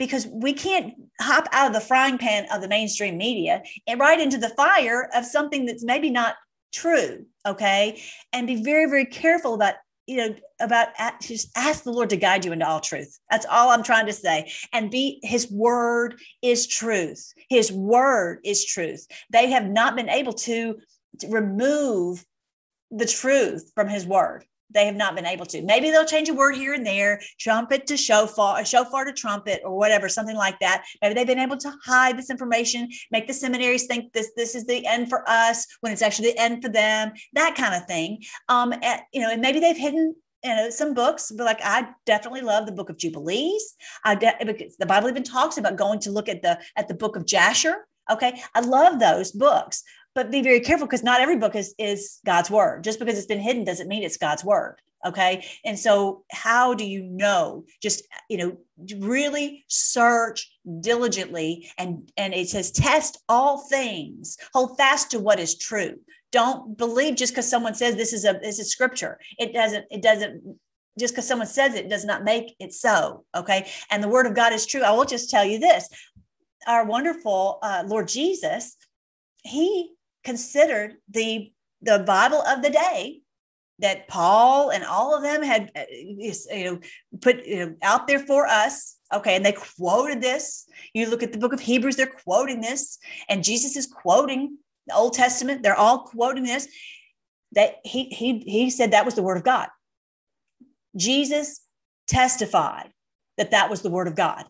[0.00, 4.18] because we can't hop out of the frying pan of the mainstream media and right
[4.18, 6.34] into the fire of something that's maybe not
[6.72, 8.00] true okay?
[8.32, 9.74] And be very very careful about
[10.06, 10.88] you know about
[11.22, 13.18] just ask the lord to guide you into all truth.
[13.30, 14.50] That's all i'm trying to say.
[14.72, 17.32] And be his word is truth.
[17.48, 19.06] His word is truth.
[19.30, 20.76] They have not been able to,
[21.20, 22.24] to remove
[22.90, 25.62] the truth from his word they have not been able to.
[25.62, 29.76] Maybe they'll change a word here and there, trumpet to shofar, shofar to trumpet, or
[29.76, 30.84] whatever, something like that.
[31.02, 34.66] Maybe they've been able to hide this information, make the seminaries think this this is
[34.66, 38.22] the end for us when it's actually the end for them, that kind of thing.
[38.48, 41.86] Um, and, you know, and maybe they've hidden you know some books but like i
[42.06, 46.10] definitely love the book of jubilees i de- the bible even talks about going to
[46.10, 49.84] look at the at the book of jasher okay i love those books
[50.14, 52.84] but be very careful because not every book is is God's word.
[52.84, 54.76] Just because it's been hidden doesn't mean it's God's word.
[55.06, 55.46] Okay.
[55.64, 57.64] And so how do you know?
[57.82, 58.58] Just, you know,
[58.98, 60.50] really search
[60.80, 65.98] diligently and and it says test all things, hold fast to what is true.
[66.32, 69.18] Don't believe just because someone says this is a this is scripture.
[69.38, 70.58] It doesn't, it doesn't
[70.98, 73.24] just because someone says it does not make it so.
[73.34, 73.70] Okay.
[73.90, 74.82] And the word of God is true.
[74.82, 75.88] I will just tell you this.
[76.66, 78.76] Our wonderful uh, Lord Jesus,
[79.42, 79.92] he
[80.24, 81.52] considered the
[81.82, 83.22] the Bible of the day
[83.78, 86.80] that Paul and all of them had uh, you know
[87.20, 88.96] put you know, out there for us.
[89.12, 90.68] Okay, and they quoted this.
[90.94, 92.98] You look at the book of Hebrews; they're quoting this,
[93.28, 95.62] and Jesus is quoting the Old Testament.
[95.62, 96.68] They're all quoting this.
[97.52, 99.68] That he he he said that was the word of God.
[100.96, 101.60] Jesus
[102.06, 102.90] testified
[103.36, 104.44] that that was the word of God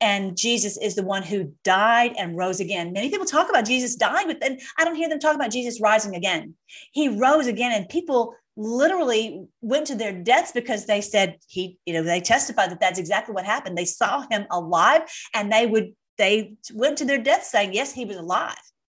[0.00, 2.92] and Jesus is the one who died and rose again.
[2.92, 5.80] Many people talk about Jesus dying, but then I don't hear them talk about Jesus
[5.80, 6.54] rising again.
[6.92, 11.94] He rose again, and people literally went to their deaths because they said he, you
[11.94, 13.78] know, they testified that that's exactly what happened.
[13.78, 15.02] They saw him alive,
[15.34, 18.58] and they would they went to their deaths saying, yes, he was alive.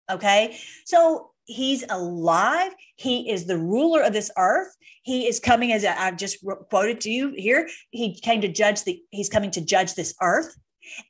[0.10, 2.72] Okay, so he's alive.
[2.96, 4.76] He is the ruler of this earth.
[5.04, 7.68] He is coming, as I've just quoted to you here.
[7.92, 9.02] He came to judge the.
[9.12, 10.56] He's coming to judge this earth.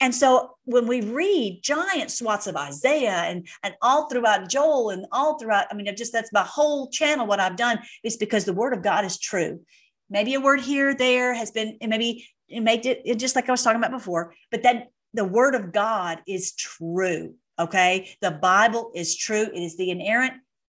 [0.01, 5.05] And so when we read giant swaths of Isaiah and, and all throughout Joel and
[5.11, 7.27] all throughout, I mean, just that's my whole channel.
[7.27, 9.61] What I've done is because the word of God is true.
[10.09, 13.47] Maybe a word here, there has been, and maybe it made it, it just like
[13.47, 17.35] I was talking about before, but then the word of God is true.
[17.59, 18.09] Okay.
[18.21, 19.49] The Bible is true.
[19.53, 20.33] It is the inerrant,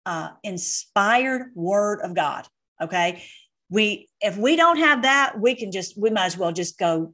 [0.06, 2.48] uh, inspired word of God.
[2.82, 3.24] Okay.
[3.70, 7.14] We, if we don't have that, we can just, we might as well just go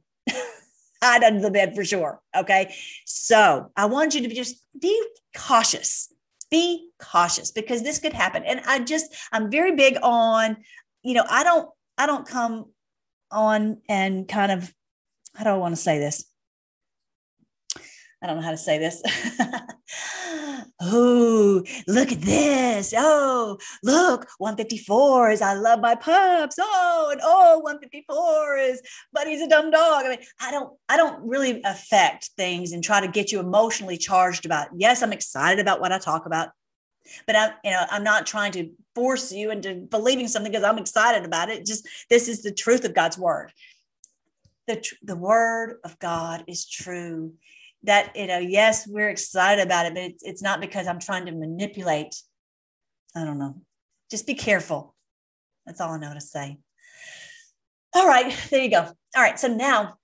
[1.02, 2.20] hide under the bed for sure.
[2.36, 2.74] Okay.
[3.04, 5.00] So I want you to just be
[5.36, 6.12] cautious.
[6.50, 8.42] Be cautious because this could happen.
[8.44, 10.56] And I just, I'm very big on,
[11.02, 12.66] you know, I don't, I don't come
[13.30, 14.72] on and kind of,
[15.34, 16.24] how do I want to say this?
[18.20, 19.00] I don't know how to say this.
[20.80, 22.92] oh, look at this.
[22.96, 26.56] Oh, look, 154 is I love my pups.
[26.60, 30.04] Oh, and oh, 154 is Buddy's a dumb dog.
[30.04, 33.96] I mean, I don't, I don't really affect things and try to get you emotionally
[33.96, 34.68] charged about.
[34.76, 36.50] Yes, I'm excited about what I talk about,
[37.24, 40.78] but I'm, you know, I'm not trying to force you into believing something because I'm
[40.78, 41.64] excited about it.
[41.64, 43.52] Just this is the truth of God's word.
[44.66, 47.34] The, the word of God is true
[47.84, 51.26] that you know yes we're excited about it but it's, it's not because i'm trying
[51.26, 52.14] to manipulate
[53.14, 53.60] i don't know.
[54.10, 54.94] Just be careful.
[55.66, 56.58] That's all i know to say.
[57.94, 58.80] All right there you go.
[59.16, 59.94] All right so now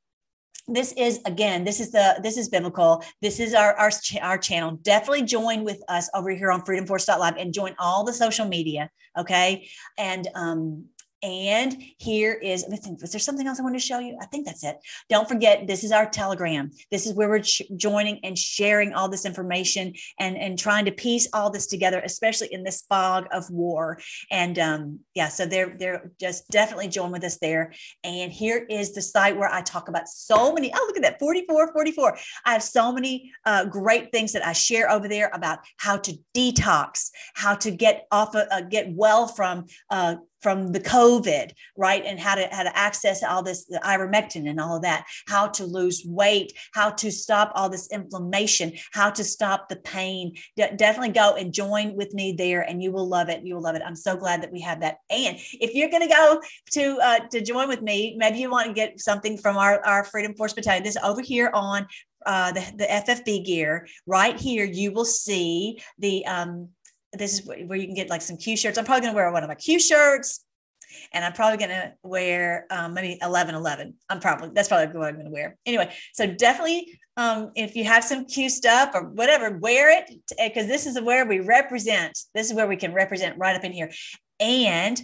[0.67, 3.05] this is again this is the this is biblical.
[3.21, 3.91] This is our our,
[4.23, 4.79] our channel.
[4.83, 9.69] Definitely join with us over here on freedomforce.live and join all the social media okay?
[9.99, 10.87] And um
[11.25, 14.19] And here is, was there something else I want to show you?
[14.21, 14.77] I think that's it.
[15.09, 16.71] Don't forget, this is our Telegram.
[16.91, 20.93] This is where we're ch- joining and sharing all this information and, and trying to
[20.93, 23.99] piece all this together, especially in this fog of war.
[24.31, 27.73] And um, yeah, so they're, they're just definitely join with us there.
[28.05, 31.19] And here is the site where I talk about so many, oh, look at that,
[31.21, 32.19] 44, 44.
[32.45, 36.19] I have so many uh, great things that I share over there about how to
[36.37, 42.05] detox, how to get off, of, uh, get well from uh, from the COVID, right?
[42.05, 45.49] And how to how to access all this the ivermectin and all of that, how
[45.49, 50.35] to lose weight, how to stop all this inflammation, how to stop the pain.
[50.59, 53.43] De- definitely go and join with me there, and you will love it.
[53.43, 53.83] You will love it.
[53.85, 54.99] I'm so glad that we have that.
[55.09, 56.43] And if you're going to go
[56.73, 60.05] to uh, to join with me, maybe you want to get something from our our
[60.05, 60.85] Freedom Force Battalion.
[60.85, 61.87] This over here on
[62.27, 66.69] uh, the, the FFB gear right here, you will see the um,
[67.19, 68.79] this is where you can get like some Q shirts.
[68.79, 70.45] I'm probably going to wear one of my Q shirts
[71.13, 73.95] and I'm probably going to wear um, maybe 11 11.
[74.09, 75.57] I'm probably, that's probably what I'm going to wear.
[75.67, 80.67] Anyway, so definitely um, if you have some Q stuff or whatever, wear it because
[80.67, 82.19] this is where we represent.
[82.35, 83.91] This is where we can represent right up in here.
[84.41, 85.01] And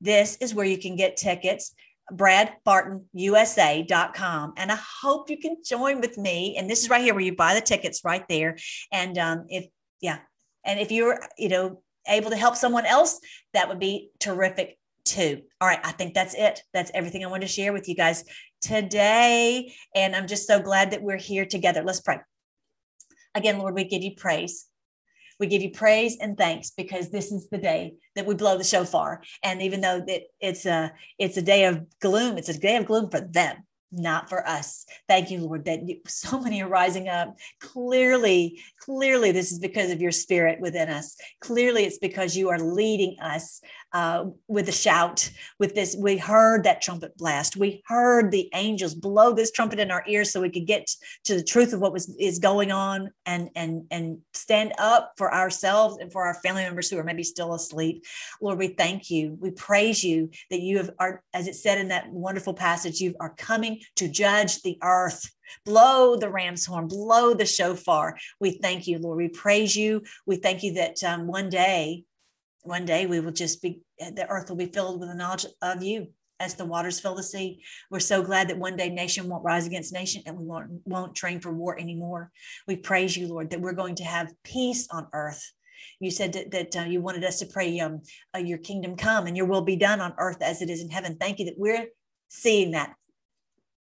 [0.00, 1.74] this is where you can get tickets
[2.10, 7.22] bradbartonusa.com and i hope you can join with me and this is right here where
[7.22, 8.56] you buy the tickets right there
[8.90, 9.66] and um, if
[10.00, 10.20] yeah
[10.64, 13.20] and if you're, you know, able to help someone else,
[13.54, 15.42] that would be terrific too.
[15.60, 15.80] All right.
[15.82, 16.62] I think that's it.
[16.72, 18.24] That's everything I wanted to share with you guys
[18.60, 19.72] today.
[19.94, 21.82] And I'm just so glad that we're here together.
[21.82, 22.18] Let's pray.
[23.34, 24.66] Again, Lord, we give you praise.
[25.38, 28.64] We give you praise and thanks because this is the day that we blow the
[28.64, 29.22] shofar.
[29.44, 30.04] And even though
[30.40, 33.58] it's a it's a day of gloom, it's a day of gloom for them
[33.90, 34.84] not for us.
[35.08, 37.36] Thank you, Lord, that so many are rising up.
[37.60, 41.16] Clearly, clearly, this is because of your spirit within us.
[41.40, 43.60] Clearly, it's because you are leading us
[43.92, 45.96] uh, with a shout, with this.
[45.98, 47.56] We heard that trumpet blast.
[47.56, 50.88] We heard the angels blow this trumpet in our ears so we could get
[51.24, 55.32] to the truth of what was is going on and and and stand up for
[55.32, 58.04] ourselves and for our family members who are maybe still asleep.
[58.40, 59.36] Lord, we thank you.
[59.40, 63.14] We praise you that you have are, as it said in that wonderful passage, you
[63.20, 65.30] are coming to judge the earth.
[65.64, 68.18] Blow the ram's horn, blow the shofar.
[68.38, 69.16] We thank you, Lord.
[69.16, 70.02] We praise you.
[70.26, 72.04] We thank you that um, one day,
[72.68, 75.82] one day we will just be, the earth will be filled with the knowledge of
[75.82, 76.08] you
[76.38, 77.62] as the waters fill the sea.
[77.90, 81.14] We're so glad that one day nation won't rise against nation and we won't, won't
[81.14, 82.30] train for war anymore.
[82.66, 85.50] We praise you, Lord, that we're going to have peace on earth.
[85.98, 88.02] You said that, that uh, you wanted us to pray, um,
[88.34, 90.90] uh, Your kingdom come and Your will be done on earth as it is in
[90.90, 91.16] heaven.
[91.16, 91.86] Thank you that we're
[92.28, 92.94] seeing that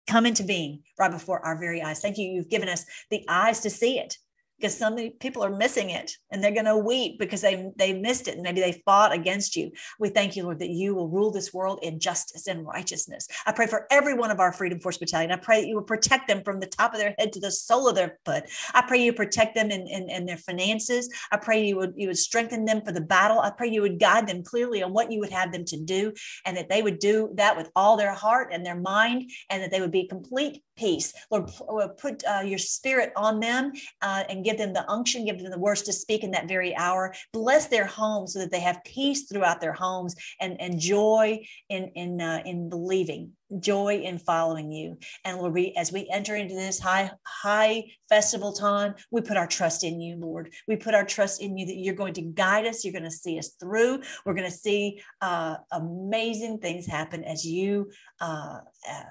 [0.09, 2.01] come into being right before our very eyes.
[2.01, 2.27] Thank you.
[2.27, 4.17] You've given us the eyes to see it
[4.61, 8.29] because some people are missing it and they're going to weep because they they missed
[8.29, 9.71] it and maybe they fought against you.
[9.99, 13.27] We thank you, Lord, that you will rule this world in justice and righteousness.
[13.47, 15.33] I pray for every one of our Freedom Force Battalion.
[15.33, 17.51] I pray that you will protect them from the top of their head to the
[17.51, 18.45] sole of their foot.
[18.75, 21.09] I pray you protect them in, in, in their finances.
[21.33, 23.41] I pray you would you would strengthen them for the battle.
[23.41, 26.13] I pray you would guide them clearly on what you would have them to do
[26.45, 29.71] and that they would do that with all their heart and their mind and that
[29.71, 31.13] they would be complete peace.
[31.31, 31.51] Lord,
[31.99, 35.59] put uh, your spirit on them uh, and give them the unction, give them the
[35.59, 37.15] words to speak in that very hour.
[37.33, 41.91] Bless their homes so that they have peace throughout their homes and, and joy in,
[41.95, 44.99] in, uh, in believing joy in following you.
[45.25, 49.47] And Lord, we as we enter into this high high festival time, we put our
[49.47, 50.53] trust in you, Lord.
[50.69, 52.85] We put our trust in you that you're going to guide us.
[52.85, 54.03] You're going to see us through.
[54.25, 57.91] We're going to see uh, amazing things happen as you
[58.21, 59.03] uh, uh,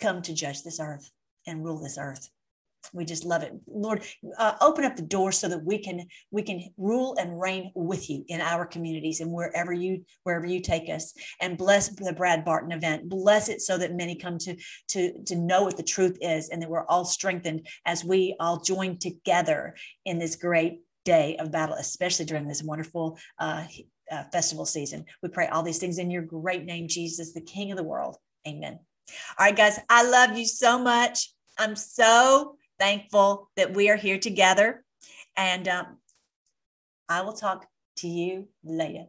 [0.00, 1.10] come to judge this earth
[1.46, 2.30] and rule this earth
[2.92, 3.52] we just love it.
[3.66, 4.04] Lord
[4.38, 8.08] uh, open up the door so that we can we can rule and reign with
[8.10, 11.14] you in our communities and wherever you wherever you take us.
[11.40, 13.08] And bless the brad barton event.
[13.08, 14.56] Bless it so that many come to
[14.88, 18.60] to to know what the truth is and that we're all strengthened as we all
[18.60, 19.74] join together
[20.04, 23.64] in this great day of battle especially during this wonderful uh,
[24.10, 25.04] uh, festival season.
[25.22, 28.16] We pray all these things in your great name jesus the king of the world.
[28.46, 28.78] Amen.
[29.38, 31.32] All right, guys, I love you so much.
[31.58, 34.84] I'm so thankful that we are here together.
[35.36, 35.98] And um,
[37.08, 37.66] I will talk
[37.98, 39.06] to you later.